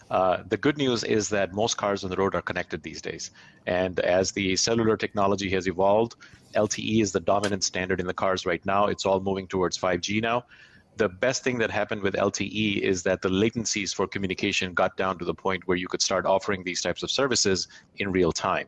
Uh, 0.10 0.44
the 0.50 0.58
good 0.58 0.78
news 0.78 1.04
is 1.04 1.30
that 1.30 1.54
most 1.54 1.78
cars 1.78 2.04
on 2.04 2.10
the 2.10 2.18
road 2.18 2.34
are 2.34 2.42
connected 2.42 2.82
these 2.82 3.02
days. 3.02 3.32
And 3.68 4.00
as 4.00 4.32
the 4.32 4.56
cellular 4.56 4.98
technology 4.98 5.50
has 5.52 5.68
evolved, 5.68 6.16
LTE 6.56 7.02
is 7.02 7.12
the 7.12 7.20
dominant 7.20 7.64
standard 7.64 8.00
in 8.00 8.08
the 8.08 8.14
cars 8.14 8.48
right 8.48 8.66
now. 8.66 8.88
It's 8.88 9.06
all 9.06 9.20
moving 9.20 9.48
towards 9.48 9.78
5G 9.78 10.22
now 10.22 10.44
the 10.98 11.10
best 11.10 11.44
thing 11.44 11.58
that 11.58 11.72
happened 11.72 12.02
with 12.02 12.16
LTE 12.16 12.82
is 12.82 13.04
that 13.04 13.22
the 13.22 13.30
latencies 13.30 13.96
for 13.96 14.08
communication 14.08 14.74
got 14.74 14.98
down 14.98 15.18
to 15.20 15.26
the 15.26 15.34
point 15.34 15.68
where 15.68 15.78
you 15.78 15.88
could 15.88 16.02
start 16.02 16.26
offering 16.26 16.64
these 16.64 16.82
types 16.82 17.02
of 17.02 17.10
services 17.10 17.68
in 17.98 18.12
real 18.12 18.32
time. 18.32 18.68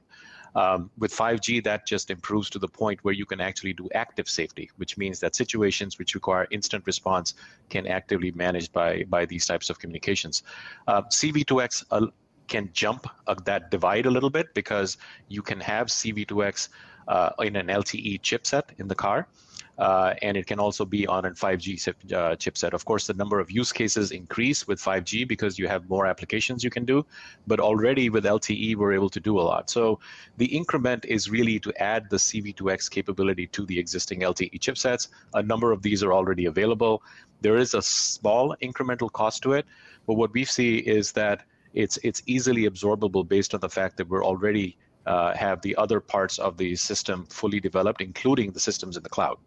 Um, 0.55 0.91
with 0.97 1.11
5G, 1.11 1.63
that 1.63 1.87
just 1.87 2.11
improves 2.11 2.49
to 2.51 2.59
the 2.59 2.67
point 2.67 3.03
where 3.03 3.13
you 3.13 3.25
can 3.25 3.41
actually 3.41 3.73
do 3.73 3.89
active 3.95 4.29
safety, 4.29 4.69
which 4.77 4.97
means 4.97 5.19
that 5.19 5.35
situations 5.35 5.97
which 5.97 6.13
require 6.13 6.47
instant 6.51 6.85
response 6.85 7.33
can 7.69 7.87
actively 7.87 8.31
managed 8.31 8.71
by, 8.71 9.03
by 9.09 9.25
these 9.25 9.45
types 9.45 9.69
of 9.69 9.79
communications. 9.79 10.43
Uh, 10.87 11.01
CV2X 11.03 11.85
uh, 11.91 12.07
can 12.47 12.69
jump 12.73 13.07
uh, 13.27 13.35
that 13.45 13.71
divide 13.71 14.05
a 14.05 14.11
little 14.11 14.29
bit 14.29 14.53
because 14.53 14.97
you 15.27 15.41
can 15.41 15.59
have 15.59 15.87
CV2X 15.87 16.69
uh, 17.07 17.31
in 17.39 17.55
an 17.55 17.67
LTE 17.67 18.21
chipset 18.21 18.63
in 18.77 18.87
the 18.87 18.95
car 18.95 19.27
uh, 19.77 20.13
and 20.21 20.37
it 20.37 20.45
can 20.45 20.59
also 20.59 20.85
be 20.85 21.07
on 21.07 21.25
a 21.25 21.31
5G 21.31 21.87
uh, 21.87 22.35
chipset. 22.35 22.73
Of 22.73 22.85
course, 22.85 23.07
the 23.07 23.13
number 23.13 23.39
of 23.39 23.49
use 23.49 23.71
cases 23.71 24.11
increase 24.11 24.67
with 24.67 24.79
5G 24.79 25.27
because 25.27 25.57
you 25.57 25.67
have 25.67 25.89
more 25.89 26.05
applications 26.05 26.63
you 26.63 26.69
can 26.69 26.85
do, 26.85 27.05
but 27.47 27.59
already 27.59 28.09
with 28.09 28.25
LTE, 28.25 28.75
we're 28.75 28.93
able 28.93 29.09
to 29.09 29.19
do 29.19 29.39
a 29.39 29.41
lot. 29.41 29.69
So 29.69 29.99
the 30.37 30.45
increment 30.45 31.05
is 31.05 31.29
really 31.29 31.59
to 31.59 31.73
add 31.81 32.09
the 32.09 32.17
CV2X 32.17 32.89
capability 32.89 33.47
to 33.47 33.65
the 33.65 33.79
existing 33.79 34.21
LTE 34.21 34.59
chipsets. 34.59 35.07
A 35.33 35.41
number 35.41 35.71
of 35.71 35.81
these 35.81 36.03
are 36.03 36.13
already 36.13 36.45
available. 36.45 37.01
There 37.41 37.57
is 37.57 37.73
a 37.73 37.81
small 37.81 38.55
incremental 38.61 39.11
cost 39.11 39.41
to 39.43 39.53
it, 39.53 39.65
but 40.05 40.13
what 40.15 40.33
we 40.33 40.45
see 40.45 40.77
is 40.77 41.11
that 41.13 41.43
it's 41.73 41.97
it's 42.03 42.21
easily 42.27 42.69
absorbable 42.69 43.27
based 43.27 43.55
on 43.55 43.59
the 43.59 43.69
fact 43.69 43.97
that 43.97 44.07
we're 44.07 44.23
already 44.23 44.77
uh, 45.07 45.33
have 45.35 45.61
the 45.61 45.75
other 45.75 45.99
parts 45.99 46.37
of 46.37 46.55
the 46.57 46.75
system 46.75 47.25
fully 47.25 47.59
developed, 47.59 48.01
including 48.01 48.51
the 48.51 48.59
systems 48.59 48.95
in 48.95 49.03
the 49.03 49.09
cloud. 49.09 49.37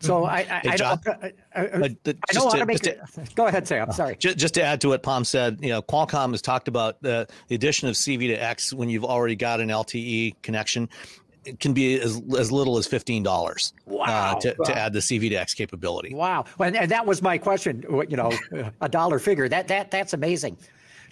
So 0.00 0.24
I, 0.24 0.38
I, 0.38 0.42
hey, 0.42 0.68
I, 0.70 0.76
John, 0.76 1.00
I, 1.06 1.32
I, 1.54 1.62
I 1.64 2.32
know 2.34 2.48
how 2.48 2.56
to 2.56 2.66
make 2.66 2.86
it. 2.86 3.00
Go 3.34 3.46
ahead, 3.46 3.66
Sam. 3.66 3.90
Sorry. 3.92 4.16
Just, 4.16 4.36
just, 4.36 4.54
to 4.54 4.62
add 4.62 4.80
to 4.82 4.88
what 4.88 5.02
Pam 5.02 5.24
said, 5.24 5.58
you 5.62 5.70
know, 5.70 5.80
Qualcomm 5.80 6.32
has 6.32 6.42
talked 6.42 6.68
about 6.68 7.00
the, 7.00 7.26
the 7.48 7.54
addition 7.54 7.88
of 7.88 7.94
CV2X 7.94 8.74
when 8.74 8.88
you've 8.88 9.04
already 9.04 9.36
got 9.36 9.60
an 9.60 9.68
LTE 9.68 10.34
connection. 10.42 10.88
It 11.44 11.60
can 11.60 11.72
be 11.72 12.00
as, 12.00 12.22
as 12.38 12.50
little 12.50 12.78
as 12.78 12.86
fifteen 12.86 13.22
dollars 13.22 13.74
uh, 13.86 13.92
wow. 13.92 14.04
uh, 14.06 14.40
to, 14.40 14.56
wow. 14.58 14.64
to 14.64 14.78
add 14.78 14.92
the 14.94 15.00
CV2X 15.00 15.54
capability. 15.54 16.14
Wow, 16.14 16.46
and, 16.58 16.74
and 16.74 16.90
that 16.90 17.06
was 17.06 17.20
my 17.20 17.36
question. 17.36 17.84
You 18.08 18.16
know, 18.16 18.32
a 18.80 18.88
dollar 18.88 19.18
figure 19.18 19.46
that 19.48 19.68
that 19.68 19.90
that's 19.90 20.14
amazing. 20.14 20.56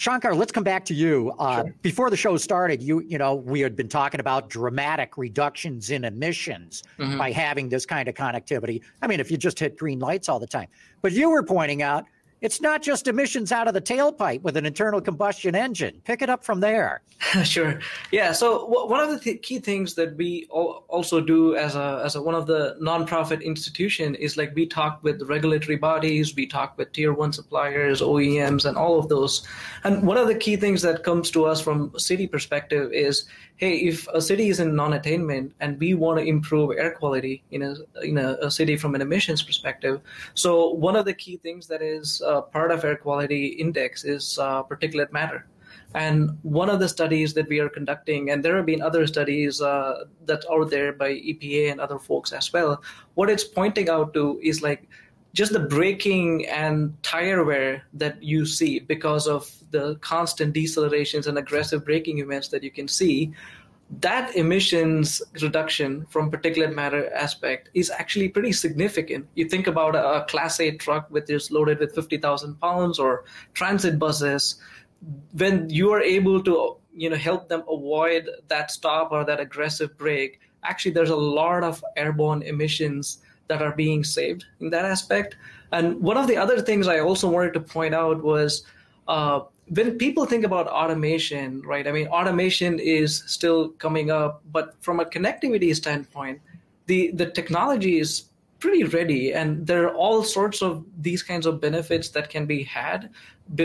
Shankar, 0.02 0.34
let's 0.34 0.50
come 0.50 0.64
back 0.64 0.84
to 0.86 0.94
you. 0.94 1.32
Uh, 1.38 1.62
sure. 1.62 1.74
Before 1.82 2.10
the 2.10 2.16
show 2.16 2.36
started, 2.36 2.82
you 2.82 3.02
you 3.02 3.18
know 3.18 3.36
we 3.36 3.60
had 3.60 3.76
been 3.76 3.88
talking 3.88 4.18
about 4.18 4.50
dramatic 4.50 5.16
reductions 5.16 5.90
in 5.90 6.04
emissions 6.04 6.82
mm-hmm. 6.98 7.18
by 7.18 7.30
having 7.30 7.68
this 7.68 7.86
kind 7.86 8.08
of 8.08 8.16
connectivity. 8.16 8.82
I 9.00 9.06
mean, 9.06 9.20
if 9.20 9.30
you 9.30 9.36
just 9.36 9.60
hit 9.60 9.78
green 9.78 10.00
lights 10.00 10.28
all 10.28 10.40
the 10.40 10.46
time, 10.48 10.66
but 11.02 11.12
you 11.12 11.30
were 11.30 11.44
pointing 11.44 11.82
out 11.82 12.04
it's 12.42 12.60
not 12.60 12.82
just 12.82 13.06
emissions 13.06 13.52
out 13.52 13.68
of 13.68 13.74
the 13.74 13.80
tailpipe 13.80 14.42
with 14.42 14.56
an 14.56 14.66
internal 14.66 15.00
combustion 15.00 15.54
engine. 15.54 16.02
Pick 16.04 16.22
it 16.22 16.28
up 16.28 16.44
from 16.44 16.58
there. 16.58 17.00
sure. 17.44 17.80
Yeah. 18.10 18.32
So 18.32 18.66
w- 18.68 18.90
one 18.90 19.00
of 19.00 19.10
the 19.10 19.18
th- 19.18 19.42
key 19.42 19.60
things 19.60 19.94
that 19.94 20.16
we 20.16 20.46
also 20.50 21.20
do 21.20 21.54
as 21.54 21.76
a 21.76 22.02
as 22.04 22.16
a, 22.16 22.22
one 22.22 22.34
of 22.34 22.46
the 22.46 22.76
nonprofit 22.82 23.44
institution 23.44 24.16
is 24.16 24.36
like 24.36 24.52
we 24.56 24.66
talk 24.66 24.98
with 25.04 25.22
regulatory 25.22 25.76
bodies, 25.76 26.34
we 26.34 26.46
talk 26.46 26.76
with 26.76 26.92
tier 26.92 27.12
one 27.12 27.32
suppliers, 27.32 28.02
OEMs, 28.02 28.64
and 28.64 28.76
all 28.76 28.98
of 28.98 29.08
those. 29.08 29.46
And 29.84 30.04
one 30.04 30.16
of 30.16 30.26
the 30.26 30.34
key 30.34 30.56
things 30.56 30.82
that 30.82 31.04
comes 31.04 31.30
to 31.30 31.44
us 31.44 31.60
from 31.60 31.92
city 31.96 32.26
perspective 32.26 32.92
is 32.92 33.26
hey, 33.56 33.76
if 33.76 34.08
a 34.08 34.20
city 34.20 34.48
is 34.48 34.58
in 34.58 34.74
non-attainment 34.74 35.54
and 35.60 35.78
we 35.78 35.94
want 35.94 36.18
to 36.18 36.24
improve 36.24 36.76
air 36.76 36.90
quality 36.90 37.44
in 37.52 37.62
a 37.62 37.76
in 38.02 38.18
a, 38.18 38.36
a 38.42 38.50
city 38.50 38.76
from 38.76 38.96
an 38.96 39.00
emissions 39.00 39.42
perspective, 39.42 40.00
so 40.34 40.70
one 40.70 40.96
of 40.96 41.04
the 41.04 41.14
key 41.14 41.36
things 41.36 41.68
that 41.68 41.80
is 41.80 42.20
uh, 42.22 42.31
part 42.40 42.70
of 42.70 42.84
air 42.84 42.96
quality 42.96 43.46
index 43.46 44.04
is 44.04 44.38
uh, 44.38 44.62
particulate 44.62 45.12
matter. 45.12 45.46
And 45.94 46.38
one 46.42 46.70
of 46.70 46.80
the 46.80 46.88
studies 46.88 47.34
that 47.34 47.48
we 47.48 47.60
are 47.60 47.68
conducting, 47.68 48.30
and 48.30 48.42
there 48.42 48.56
have 48.56 48.64
been 48.64 48.80
other 48.80 49.06
studies 49.06 49.60
uh, 49.60 50.04
that 50.24 50.42
are 50.48 50.64
there 50.64 50.92
by 50.94 51.10
EPA 51.10 51.72
and 51.72 51.80
other 51.80 51.98
folks 51.98 52.32
as 52.32 52.50
well, 52.52 52.82
what 53.14 53.28
it's 53.28 53.44
pointing 53.44 53.90
out 53.90 54.14
to 54.14 54.40
is 54.42 54.62
like 54.62 54.88
just 55.34 55.52
the 55.52 55.60
braking 55.60 56.46
and 56.46 56.94
tire 57.02 57.44
wear 57.44 57.82
that 57.94 58.22
you 58.22 58.46
see 58.46 58.78
because 58.78 59.26
of 59.26 59.50
the 59.70 59.96
constant 59.96 60.54
decelerations 60.54 61.26
and 61.26 61.38
aggressive 61.38 61.84
braking 61.84 62.18
events 62.18 62.48
that 62.48 62.62
you 62.62 62.70
can 62.70 62.88
see 62.88 63.32
that 64.00 64.34
emissions 64.34 65.20
reduction 65.42 66.06
from 66.06 66.30
particulate 66.30 66.74
matter 66.74 67.12
aspect 67.12 67.68
is 67.74 67.90
actually 67.90 68.28
pretty 68.28 68.52
significant. 68.52 69.26
You 69.34 69.48
think 69.48 69.66
about 69.66 69.94
a, 69.94 70.24
class 70.24 70.60
A 70.60 70.70
truck 70.76 71.10
which 71.10 71.28
is 71.28 71.50
loaded 71.50 71.78
with 71.78 71.94
50,000 71.94 72.58
pounds 72.60 72.98
or 72.98 73.24
transit 73.52 73.98
buses, 73.98 74.56
when 75.32 75.68
you 75.68 75.92
are 75.92 76.00
able 76.00 76.42
to 76.44 76.76
you 76.94 77.10
know 77.10 77.16
help 77.16 77.48
them 77.48 77.62
avoid 77.68 78.28
that 78.48 78.70
stop 78.70 79.12
or 79.12 79.24
that 79.24 79.40
aggressive 79.40 79.96
brake, 79.98 80.40
actually 80.62 80.92
there's 80.92 81.10
a 81.10 81.16
lot 81.16 81.62
of 81.62 81.84
airborne 81.96 82.42
emissions 82.42 83.18
that 83.48 83.60
are 83.60 83.72
being 83.72 84.04
saved 84.04 84.46
in 84.60 84.70
that 84.70 84.86
aspect. 84.86 85.36
And 85.72 86.00
one 86.00 86.16
of 86.16 86.28
the 86.28 86.36
other 86.36 86.60
things 86.60 86.88
I 86.88 87.00
also 87.00 87.28
wanted 87.28 87.52
to 87.54 87.60
point 87.60 87.94
out 87.94 88.22
was 88.22 88.64
uh, 89.08 89.40
when 89.74 89.96
people 89.96 90.26
think 90.26 90.44
about 90.44 90.66
automation, 90.68 91.62
right? 91.62 91.86
I 91.86 91.92
mean, 91.92 92.08
automation 92.08 92.78
is 92.78 93.24
still 93.26 93.70
coming 93.70 94.10
up, 94.10 94.42
but 94.52 94.74
from 94.80 95.00
a 95.00 95.04
connectivity 95.04 95.74
standpoint, 95.74 96.40
the 96.86 97.10
the 97.12 97.30
technology 97.30 97.98
is 97.98 98.24
pretty 98.58 98.84
ready, 98.84 99.32
and 99.32 99.66
there 99.66 99.84
are 99.84 99.94
all 99.94 100.22
sorts 100.22 100.62
of 100.62 100.84
these 101.00 101.22
kinds 101.22 101.46
of 101.46 101.60
benefits 101.60 102.10
that 102.10 102.28
can 102.28 102.46
be 102.46 102.62
had 102.62 103.10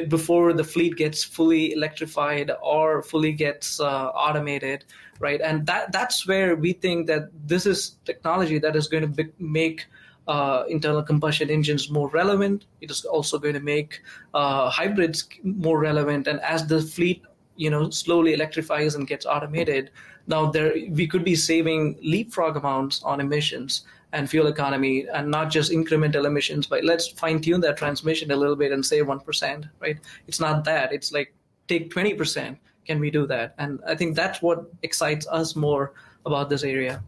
before 0.09 0.53
the 0.53 0.63
fleet 0.63 0.95
gets 0.95 1.23
fully 1.23 1.73
electrified 1.73 2.51
or 2.61 3.03
fully 3.03 3.31
gets 3.31 3.79
uh, 3.79 4.07
automated, 4.07 4.85
right? 5.19 5.41
And 5.41 5.65
that 5.67 5.91
that's 5.91 6.27
where 6.27 6.55
we 6.55 6.73
think 6.73 7.07
that 7.07 7.29
this 7.45 7.65
is 7.65 7.97
technology 8.05 8.59
that 8.59 8.75
is 8.75 8.87
going 8.87 9.03
to 9.03 9.09
be, 9.09 9.25
make 9.39 9.85
uh, 10.27 10.63
internal 10.69 11.03
combustion 11.03 11.49
engines 11.49 11.89
more 11.89 12.09
relevant. 12.09 12.65
It 12.81 12.91
is 12.91 13.05
also 13.05 13.37
going 13.39 13.53
to 13.53 13.59
make 13.59 14.01
uh, 14.33 14.69
hybrids 14.69 15.27
more 15.43 15.79
relevant. 15.79 16.27
And 16.27 16.39
as 16.41 16.67
the 16.67 16.81
fleet, 16.81 17.23
you 17.55 17.69
know, 17.69 17.89
slowly 17.89 18.33
electrifies 18.33 18.95
and 18.95 19.07
gets 19.07 19.25
automated, 19.25 19.91
now 20.27 20.51
there 20.51 20.73
we 20.91 21.07
could 21.07 21.23
be 21.23 21.35
saving 21.35 21.97
leapfrog 22.03 22.57
amounts 22.57 23.01
on 23.03 23.19
emissions 23.19 23.85
and 24.13 24.29
fuel 24.29 24.47
economy, 24.47 25.05
and 25.13 25.29
not 25.29 25.49
just 25.49 25.71
incremental 25.71 26.25
emissions. 26.25 26.67
But 26.67 26.83
let's 26.83 27.07
fine 27.07 27.41
tune 27.41 27.61
that 27.61 27.77
transmission 27.77 28.31
a 28.31 28.35
little 28.35 28.55
bit 28.55 28.71
and 28.71 28.85
say 28.85 29.01
one 29.01 29.19
percent. 29.19 29.65
Right? 29.79 29.97
It's 30.27 30.39
not 30.39 30.63
that. 30.65 30.93
It's 30.93 31.11
like 31.11 31.33
take 31.67 31.89
twenty 31.89 32.13
percent. 32.13 32.57
Can 32.85 32.99
we 32.99 33.11
do 33.11 33.27
that? 33.27 33.53
And 33.57 33.79
I 33.85 33.95
think 33.95 34.15
that's 34.15 34.41
what 34.41 34.71
excites 34.81 35.27
us 35.27 35.55
more 35.55 35.93
about 36.25 36.49
this 36.49 36.63
area. 36.63 37.03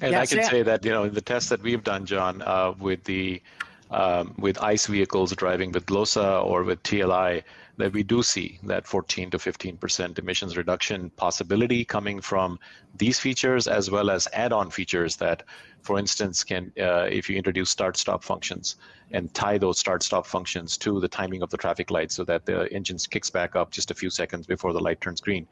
And 0.00 0.14
I 0.14 0.26
can 0.26 0.44
say 0.44 0.62
that 0.62 0.84
you 0.84 0.90
know 0.90 1.04
in 1.04 1.14
the 1.14 1.20
tests 1.20 1.48
that 1.50 1.62
we've 1.62 1.82
done, 1.82 2.06
John, 2.06 2.42
uh, 2.42 2.72
with 2.78 3.04
the 3.04 3.42
um, 3.90 4.34
with 4.38 4.58
ICE 4.58 4.86
vehicles 4.86 5.32
driving 5.34 5.72
with 5.72 5.86
GLOSA 5.86 6.42
or 6.44 6.62
with 6.62 6.82
TLI, 6.82 7.42
that 7.78 7.92
we 7.92 8.02
do 8.02 8.22
see 8.22 8.58
that 8.64 8.86
14 8.86 9.30
to 9.30 9.38
15 9.38 9.76
percent 9.76 10.18
emissions 10.18 10.56
reduction 10.56 11.10
possibility 11.10 11.84
coming 11.84 12.20
from 12.20 12.58
these 12.96 13.18
features 13.18 13.66
as 13.66 13.90
well 13.90 14.10
as 14.10 14.28
add-on 14.32 14.70
features 14.70 15.16
that, 15.16 15.42
for 15.82 15.98
instance, 15.98 16.44
can 16.44 16.72
uh, 16.80 17.06
if 17.10 17.30
you 17.30 17.36
introduce 17.36 17.70
start-stop 17.70 18.22
functions 18.22 18.76
and 19.12 19.32
tie 19.32 19.56
those 19.56 19.78
start-stop 19.78 20.26
functions 20.26 20.76
to 20.76 21.00
the 21.00 21.08
timing 21.08 21.42
of 21.42 21.50
the 21.50 21.56
traffic 21.56 21.90
light 21.90 22.12
so 22.12 22.24
that 22.24 22.44
the 22.44 22.70
engine 22.72 22.98
kicks 23.10 23.30
back 23.30 23.56
up 23.56 23.70
just 23.70 23.90
a 23.90 23.94
few 23.94 24.10
seconds 24.10 24.46
before 24.46 24.72
the 24.72 24.80
light 24.80 25.00
turns 25.00 25.20
green 25.20 25.46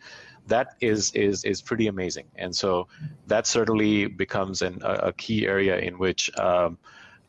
that 0.46 0.76
is 0.80 1.12
is 1.12 1.44
is 1.44 1.60
pretty 1.60 1.88
amazing. 1.88 2.26
And 2.36 2.54
so 2.54 2.88
that 3.26 3.46
certainly 3.46 4.06
becomes 4.06 4.62
an, 4.62 4.80
a, 4.82 5.08
a 5.08 5.12
key 5.12 5.46
area 5.46 5.78
in 5.78 5.98
which 5.98 6.36
um, 6.38 6.78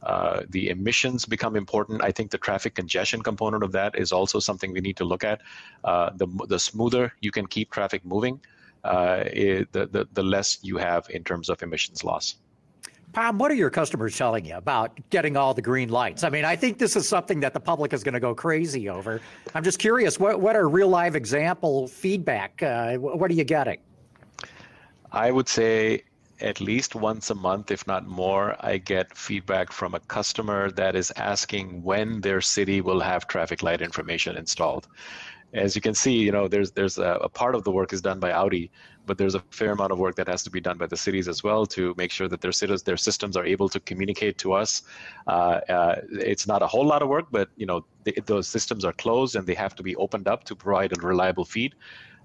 uh, 0.03 0.41
the 0.49 0.69
emissions 0.69 1.25
become 1.25 1.55
important. 1.55 2.03
I 2.03 2.11
think 2.11 2.31
the 2.31 2.37
traffic 2.37 2.75
congestion 2.75 3.21
component 3.21 3.63
of 3.63 3.71
that 3.71 3.97
is 3.97 4.11
also 4.11 4.39
something 4.39 4.71
we 4.71 4.81
need 4.81 4.97
to 4.97 5.05
look 5.05 5.23
at. 5.23 5.41
Uh, 5.83 6.11
the 6.15 6.27
the 6.47 6.59
smoother 6.59 7.13
you 7.21 7.31
can 7.31 7.47
keep 7.47 7.71
traffic 7.71 8.05
moving, 8.05 8.39
uh, 8.83 9.23
it, 9.25 9.71
the, 9.71 9.87
the 9.87 10.07
the 10.13 10.23
less 10.23 10.59
you 10.61 10.77
have 10.77 11.07
in 11.09 11.23
terms 11.23 11.49
of 11.49 11.61
emissions 11.63 12.03
loss. 12.03 12.35
Pam, 13.13 13.37
what 13.37 13.49
are 13.49 13.55
your 13.55 13.69
customers 13.69 14.17
telling 14.17 14.45
you 14.45 14.55
about 14.55 14.99
getting 15.09 15.37
all 15.37 15.53
the 15.53 15.61
green 15.61 15.89
lights? 15.89 16.23
I 16.23 16.29
mean, 16.29 16.45
I 16.45 16.55
think 16.55 16.77
this 16.77 16.95
is 16.95 17.07
something 17.07 17.39
that 17.39 17.53
the 17.53 17.59
public 17.59 17.93
is 17.93 18.03
going 18.03 18.13
to 18.13 18.19
go 18.19 18.35
crazy 18.35 18.89
over. 18.89 19.21
I'm 19.55 19.63
just 19.63 19.79
curious, 19.79 20.19
what, 20.19 20.41
what 20.41 20.55
are 20.55 20.67
real 20.67 20.89
live 20.89 21.15
example 21.15 21.87
feedback? 21.87 22.61
Uh, 22.61 22.97
what 22.97 23.31
are 23.31 23.33
you 23.33 23.45
getting? 23.45 23.79
I 25.11 25.31
would 25.31 25.47
say 25.47 26.03
at 26.39 26.61
least 26.61 26.95
once 26.95 27.29
a 27.29 27.35
month, 27.35 27.71
if 27.71 27.87
not 27.87 28.07
more, 28.07 28.55
I 28.59 28.77
get 28.77 29.17
feedback 29.17 29.71
from 29.71 29.95
a 29.95 29.99
customer 29.99 30.71
that 30.71 30.95
is 30.95 31.11
asking 31.15 31.83
when 31.83 32.21
their 32.21 32.41
city 32.41 32.81
will 32.81 32.99
have 32.99 33.27
traffic 33.27 33.63
light 33.63 33.81
information 33.81 34.37
installed. 34.37 34.87
As 35.53 35.75
you 35.75 35.81
can 35.81 35.93
see, 35.93 36.13
you 36.13 36.31
know, 36.31 36.47
there's 36.47 36.71
there's 36.71 36.97
a, 36.97 37.19
a 37.21 37.29
part 37.29 37.55
of 37.55 37.63
the 37.63 37.71
work 37.71 37.93
is 37.93 38.01
done 38.01 38.19
by 38.19 38.31
Audi, 38.31 38.69
but 39.05 39.17
there's 39.17 39.33
a 39.33 39.39
fair 39.49 39.71
amount 39.71 39.93
of 39.93 39.97
work 39.97 40.15
that 40.17 40.27
has 40.27 40.43
to 40.43 40.51
be 40.51 40.59
done 40.59 40.77
by 40.77 40.85
the 40.85 40.97
cities 40.97 41.27
as 41.29 41.41
well 41.41 41.65
to 41.67 41.95
make 41.97 42.11
sure 42.11 42.27
that 42.27 42.41
their 42.41 42.51
cities, 42.51 42.83
their 42.83 42.97
systems 42.97 43.37
are 43.37 43.45
able 43.45 43.69
to 43.69 43.79
communicate 43.79 44.37
to 44.39 44.51
us. 44.51 44.83
Uh, 45.25 45.61
uh, 45.69 45.95
it's 46.11 46.47
not 46.47 46.61
a 46.61 46.67
whole 46.67 46.85
lot 46.85 47.01
of 47.01 47.07
work, 47.07 47.27
but 47.31 47.49
you 47.55 47.65
know 47.65 47.85
those 48.25 48.47
systems 48.47 48.83
are 48.83 48.93
closed 48.93 49.37
and 49.37 49.47
they 49.47 49.55
have 49.55 49.73
to 49.75 49.83
be 49.83 49.95
opened 49.95 50.27
up 50.27 50.43
to 50.43 50.55
provide 50.55 50.95
a 50.95 51.01
reliable 51.01 51.45
feed. 51.45 51.75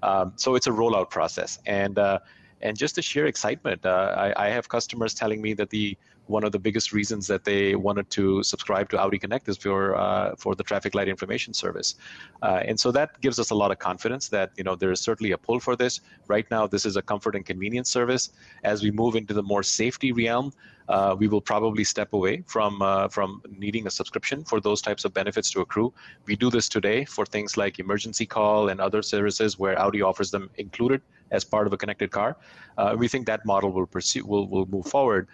Um, 0.02 0.32
so 0.34 0.56
it's 0.56 0.66
a 0.66 0.72
rollout 0.72 1.10
process, 1.10 1.60
and 1.64 1.98
uh, 2.00 2.18
and 2.62 2.76
just 2.76 2.94
the 2.96 3.02
sheer 3.02 3.26
excitement. 3.26 3.84
Uh, 3.84 4.14
I, 4.16 4.46
I 4.46 4.48
have 4.50 4.68
customers 4.68 5.14
telling 5.14 5.40
me 5.42 5.54
that 5.54 5.70
the 5.70 5.96
one 6.26 6.44
of 6.44 6.52
the 6.52 6.58
biggest 6.58 6.92
reasons 6.92 7.26
that 7.26 7.44
they 7.44 7.74
wanted 7.74 8.08
to 8.10 8.42
subscribe 8.42 8.88
to 8.90 8.98
Audi 8.98 9.18
Connect 9.18 9.48
is 9.48 9.56
for 9.56 9.96
uh, 9.96 10.34
for 10.36 10.54
the 10.54 10.62
traffic 10.62 10.94
light 10.94 11.08
information 11.08 11.52
service, 11.52 11.96
uh, 12.42 12.62
and 12.64 12.78
so 12.78 12.92
that 12.92 13.20
gives 13.20 13.38
us 13.38 13.50
a 13.50 13.54
lot 13.54 13.70
of 13.70 13.78
confidence 13.78 14.28
that 14.28 14.50
you 14.56 14.64
know 14.64 14.76
there 14.76 14.92
is 14.92 15.00
certainly 15.00 15.32
a 15.32 15.38
pull 15.38 15.60
for 15.60 15.76
this. 15.76 16.00
Right 16.28 16.48
now, 16.50 16.66
this 16.66 16.86
is 16.86 16.96
a 16.96 17.02
comfort 17.02 17.34
and 17.34 17.44
convenience 17.44 17.90
service. 17.90 18.30
As 18.62 18.82
we 18.82 18.90
move 18.90 19.16
into 19.16 19.34
the 19.34 19.42
more 19.42 19.62
safety 19.62 20.12
realm, 20.12 20.52
uh, 20.88 21.16
we 21.18 21.28
will 21.28 21.40
probably 21.40 21.84
step 21.84 22.12
away 22.12 22.44
from 22.46 22.82
uh, 22.82 23.08
from 23.08 23.42
needing 23.58 23.86
a 23.86 23.90
subscription 23.90 24.44
for 24.44 24.60
those 24.60 24.80
types 24.80 25.04
of 25.04 25.12
benefits 25.12 25.50
to 25.50 25.60
accrue. 25.60 25.92
We 26.26 26.36
do 26.36 26.50
this 26.50 26.68
today 26.68 27.04
for 27.04 27.26
things 27.26 27.56
like 27.56 27.78
emergency 27.78 28.26
call 28.26 28.68
and 28.68 28.80
other 28.80 29.02
services 29.02 29.58
where 29.58 29.78
Audi 29.78 30.02
offers 30.02 30.30
them 30.30 30.50
included 30.56 31.02
as 31.32 31.44
part 31.44 31.66
of 31.66 31.72
a 31.72 31.76
connected 31.76 32.10
car. 32.10 32.36
Uh, 32.78 32.94
we 32.96 33.08
think 33.08 33.26
that 33.26 33.44
model 33.44 33.72
will 33.72 33.86
pursue 33.86 34.24
will 34.24 34.46
will 34.46 34.66
move 34.66 34.86
forward 34.86 35.26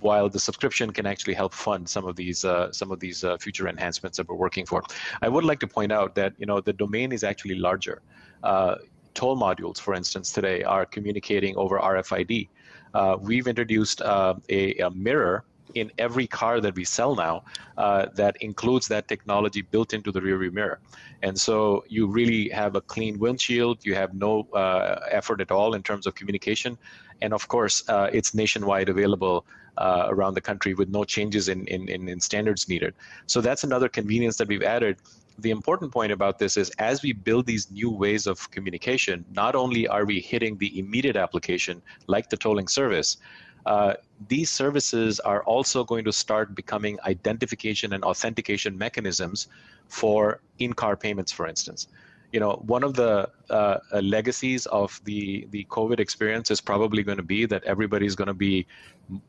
while 0.00 0.28
the 0.28 0.38
subscription 0.38 0.90
can 0.90 1.06
actually 1.06 1.34
help 1.34 1.52
fund 1.52 1.88
some 1.88 2.06
of 2.06 2.16
these 2.16 2.44
uh, 2.44 2.72
some 2.72 2.90
of 2.90 3.00
these 3.00 3.24
uh, 3.24 3.36
future 3.38 3.68
enhancements 3.68 4.16
that 4.16 4.28
we're 4.28 4.36
working 4.46 4.66
for. 4.66 4.82
I 5.22 5.28
would 5.28 5.44
like 5.44 5.60
to 5.60 5.66
point 5.66 5.92
out 5.92 6.14
that 6.14 6.34
you 6.38 6.46
know 6.46 6.60
the 6.60 6.72
domain 6.72 7.12
is 7.12 7.24
actually 7.24 7.56
larger. 7.56 8.02
Uh, 8.42 8.76
toll 9.14 9.36
modules, 9.36 9.78
for 9.78 9.94
instance, 9.94 10.32
today 10.32 10.62
are 10.62 10.86
communicating 10.86 11.56
over 11.56 11.78
RFID. 11.78 12.48
Uh, 12.94 13.16
we've 13.20 13.46
introduced 13.46 14.00
a, 14.00 14.36
a, 14.48 14.90
mirror 14.90 15.44
in 15.74 15.90
every 15.98 16.26
car 16.26 16.60
that 16.60 16.74
we 16.74 16.84
sell 16.84 17.14
now 17.14 17.44
uh, 17.76 18.06
that 18.14 18.36
includes 18.40 18.88
that 18.88 19.08
technology 19.08 19.62
built 19.62 19.92
into 19.92 20.12
the 20.12 20.20
rearview 20.20 20.52
mirror. 20.52 20.80
And 21.22 21.38
so 21.38 21.84
you 21.88 22.06
really 22.06 22.48
have 22.50 22.76
a 22.76 22.80
clean 22.80 23.18
windshield. 23.18 23.84
You 23.84 23.94
have 23.94 24.14
no 24.14 24.48
uh, 24.54 25.00
effort 25.10 25.40
at 25.40 25.50
all 25.50 25.74
in 25.74 25.82
terms 25.82 26.06
of 26.06 26.14
communication. 26.14 26.78
And 27.22 27.32
of 27.34 27.48
course, 27.48 27.88
uh, 27.88 28.08
it's 28.12 28.34
nationwide 28.34 28.88
available 28.88 29.46
uh, 29.76 30.06
around 30.08 30.34
the 30.34 30.40
country 30.40 30.74
with 30.74 30.88
no 30.88 31.04
changes 31.04 31.48
in, 31.48 31.66
in, 31.66 31.88
in 31.88 32.20
standards 32.20 32.68
needed. 32.68 32.94
So 33.26 33.40
that's 33.40 33.64
another 33.64 33.88
convenience 33.88 34.36
that 34.38 34.48
we've 34.48 34.62
added 34.62 34.96
the 35.40 35.50
important 35.50 35.92
point 35.92 36.12
about 36.12 36.38
this 36.38 36.56
is 36.56 36.70
as 36.78 37.02
we 37.02 37.12
build 37.12 37.46
these 37.46 37.70
new 37.70 37.90
ways 37.90 38.26
of 38.26 38.50
communication, 38.50 39.24
not 39.32 39.54
only 39.54 39.88
are 39.88 40.04
we 40.04 40.20
hitting 40.20 40.58
the 40.58 40.78
immediate 40.78 41.16
application 41.16 41.82
like 42.06 42.28
the 42.28 42.36
tolling 42.36 42.68
service, 42.68 43.16
uh, 43.66 43.94
these 44.28 44.50
services 44.50 45.20
are 45.20 45.42
also 45.44 45.84
going 45.84 46.04
to 46.04 46.12
start 46.12 46.54
becoming 46.54 46.98
identification 47.06 47.92
and 47.92 48.04
authentication 48.04 48.76
mechanisms 48.76 49.48
for 49.88 50.40
in-car 50.58 50.96
payments, 50.96 51.32
for 51.32 51.46
instance. 51.46 51.88
You 52.32 52.38
know, 52.38 52.62
one 52.64 52.84
of 52.84 52.94
the 52.94 53.28
uh, 53.50 53.78
uh 53.92 54.00
legacies 54.00 54.66
of 54.66 55.00
the 55.04 55.48
the 55.50 55.64
COVID 55.68 55.98
experience 55.98 56.50
is 56.52 56.60
probably 56.60 57.02
going 57.02 57.16
to 57.16 57.24
be 57.24 57.44
that 57.46 57.64
everybody's 57.64 58.14
going 58.14 58.28
to 58.28 58.34
be 58.34 58.66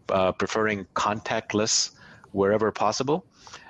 uh, 0.09 0.31
preferring 0.33 0.85
contactless 0.95 1.91
wherever 2.31 2.71
possible. 2.71 3.25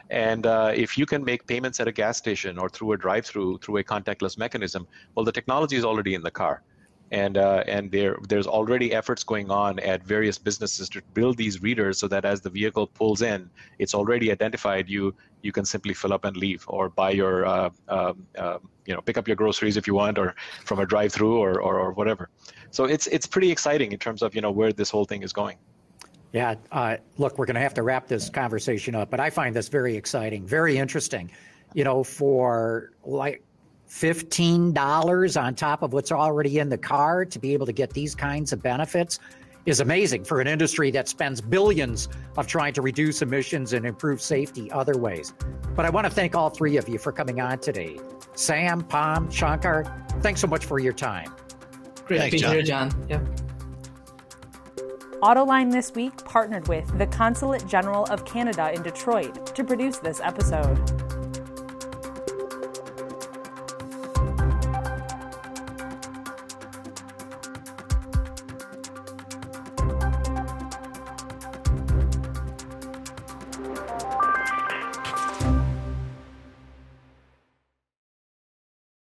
And 0.10 0.46
uh, 0.46 0.74
if 0.76 0.98
you 0.98 1.06
can 1.06 1.24
make 1.24 1.48
payments 1.48 1.80
at 1.80 1.88
a 1.88 1.94
gas 1.94 2.18
station 2.18 2.58
or 2.58 2.68
through 2.68 2.92
a 2.92 2.98
drive-through 2.98 3.60
through 3.60 3.78
a 3.78 3.84
contactless 3.86 4.38
mechanism, 4.38 4.86
well, 5.16 5.24
the 5.24 5.32
technology 5.32 5.78
is 5.78 5.86
already 5.86 6.14
in 6.14 6.22
the 6.22 6.32
car 6.32 6.62
and 7.12 7.38
uh, 7.38 7.64
and 7.68 7.92
there 7.92 8.18
there's 8.28 8.48
already 8.48 8.94
efforts 8.94 9.24
going 9.24 9.52
on 9.52 9.80
at 9.80 10.04
various 10.04 10.38
businesses 10.38 10.88
to 10.90 11.02
build 11.14 11.38
these 11.38 11.62
readers 11.62 12.00
so 12.00 12.08
that 12.08 12.24
as 12.26 12.42
the 12.42 12.50
vehicle 12.50 12.88
pulls 12.88 13.22
in, 13.22 13.50
it's 13.80 13.94
already 13.94 14.32
identified 14.32 14.90
you. 14.90 15.14
You 15.42 15.52
can 15.52 15.66
simply 15.66 15.94
fill 15.94 16.14
up 16.14 16.24
and 16.24 16.38
leave, 16.38 16.64
or 16.68 16.90
buy 16.90 17.12
your 17.12 17.46
uh, 17.46 17.70
uh, 17.90 18.14
you 18.86 18.94
know 18.94 19.02
pick 19.02 19.18
up 19.18 19.28
your 19.28 19.36
groceries 19.36 19.76
if 19.76 19.88
you 19.88 19.94
want, 19.94 20.18
or 20.18 20.36
from 20.66 20.80
a 20.80 20.86
drive-through 20.86 21.38
or, 21.38 21.62
or, 21.62 21.80
or 21.80 21.92
whatever. 21.92 22.30
So 22.72 22.86
it's 22.86 23.08
it's 23.08 23.28
pretty 23.28 23.52
exciting 23.52 23.92
in 23.92 24.00
terms 24.00 24.22
of 24.22 24.34
you 24.34 24.42
know 24.42 24.52
where 24.52 24.72
this 24.72 24.90
whole 24.90 25.06
thing 25.06 25.24
is 25.24 25.34
going. 25.34 25.58
Yeah, 26.32 26.56
uh, 26.72 26.96
look, 27.18 27.38
we're 27.38 27.46
going 27.46 27.56
to 27.56 27.62
have 27.62 27.74
to 27.74 27.84
wrap 27.84 28.08
this 28.08 28.30
conversation 28.30 28.96
up, 28.96 29.10
but 29.10 29.20
I 29.20 29.30
find 29.30 29.54
this 29.54 29.68
very 29.68 29.98
exciting, 29.98 30.46
very 30.46 30.78
interesting. 30.78 31.30
You 31.74 31.84
know, 31.84 32.06
for 32.06 32.92
like 33.04 33.44
$15 33.92 35.44
on 35.44 35.54
top 35.54 35.84
of 35.84 35.92
what's 35.92 36.12
already 36.12 36.60
in 36.60 36.70
the 36.70 36.78
car 36.78 37.26
to 37.26 37.38
be 37.38 37.54
able 37.54 37.66
to 37.66 37.74
get 37.74 37.92
these 37.92 38.16
kinds 38.16 38.54
of 38.54 38.62
benefits 38.62 39.20
is 39.66 39.80
amazing 39.80 40.24
for 40.24 40.40
an 40.42 40.48
industry 40.48 40.90
that 40.92 41.08
spends 41.08 41.42
billions 41.42 42.08
of 42.38 42.48
trying 42.48 42.74
to 42.74 42.82
reduce 42.82 43.22
emissions 43.22 43.74
and 43.74 43.86
improve 43.86 44.22
safety 44.22 44.72
other 44.72 44.98
ways. 44.98 45.34
But 45.76 45.86
I 45.86 45.90
want 45.90 46.06
to 46.08 46.10
thank 46.10 46.36
all 46.36 46.50
three 46.50 46.78
of 46.78 46.88
you 46.90 46.98
for 46.98 47.12
coming 47.12 47.42
on 47.42 47.60
today. 47.60 48.00
Sam, 48.34 48.82
Pam, 48.82 49.30
Shankar, 49.30 49.84
thanks 50.22 50.40
so 50.40 50.48
much 50.48 50.66
for 50.66 50.80
your 50.80 50.94
time. 50.94 51.32
Great 52.06 52.22
thanks, 52.22 52.42
to 52.42 52.48
be 52.48 52.54
here, 52.54 52.64
John. 52.64 52.92
Yep. 53.10 53.28
Autoline 55.22 55.72
This 55.72 55.94
Week 55.94 56.18
partnered 56.26 56.68
with 56.68 56.98
the 56.98 57.06
Consulate 57.08 57.68
General 57.68 58.06
of 58.06 58.26
Canada 58.26 58.72
in 58.74 58.82
Detroit 58.82 59.54
to 59.54 59.64
produce 59.64 59.98
this 59.98 60.20
episode. 60.22 61.01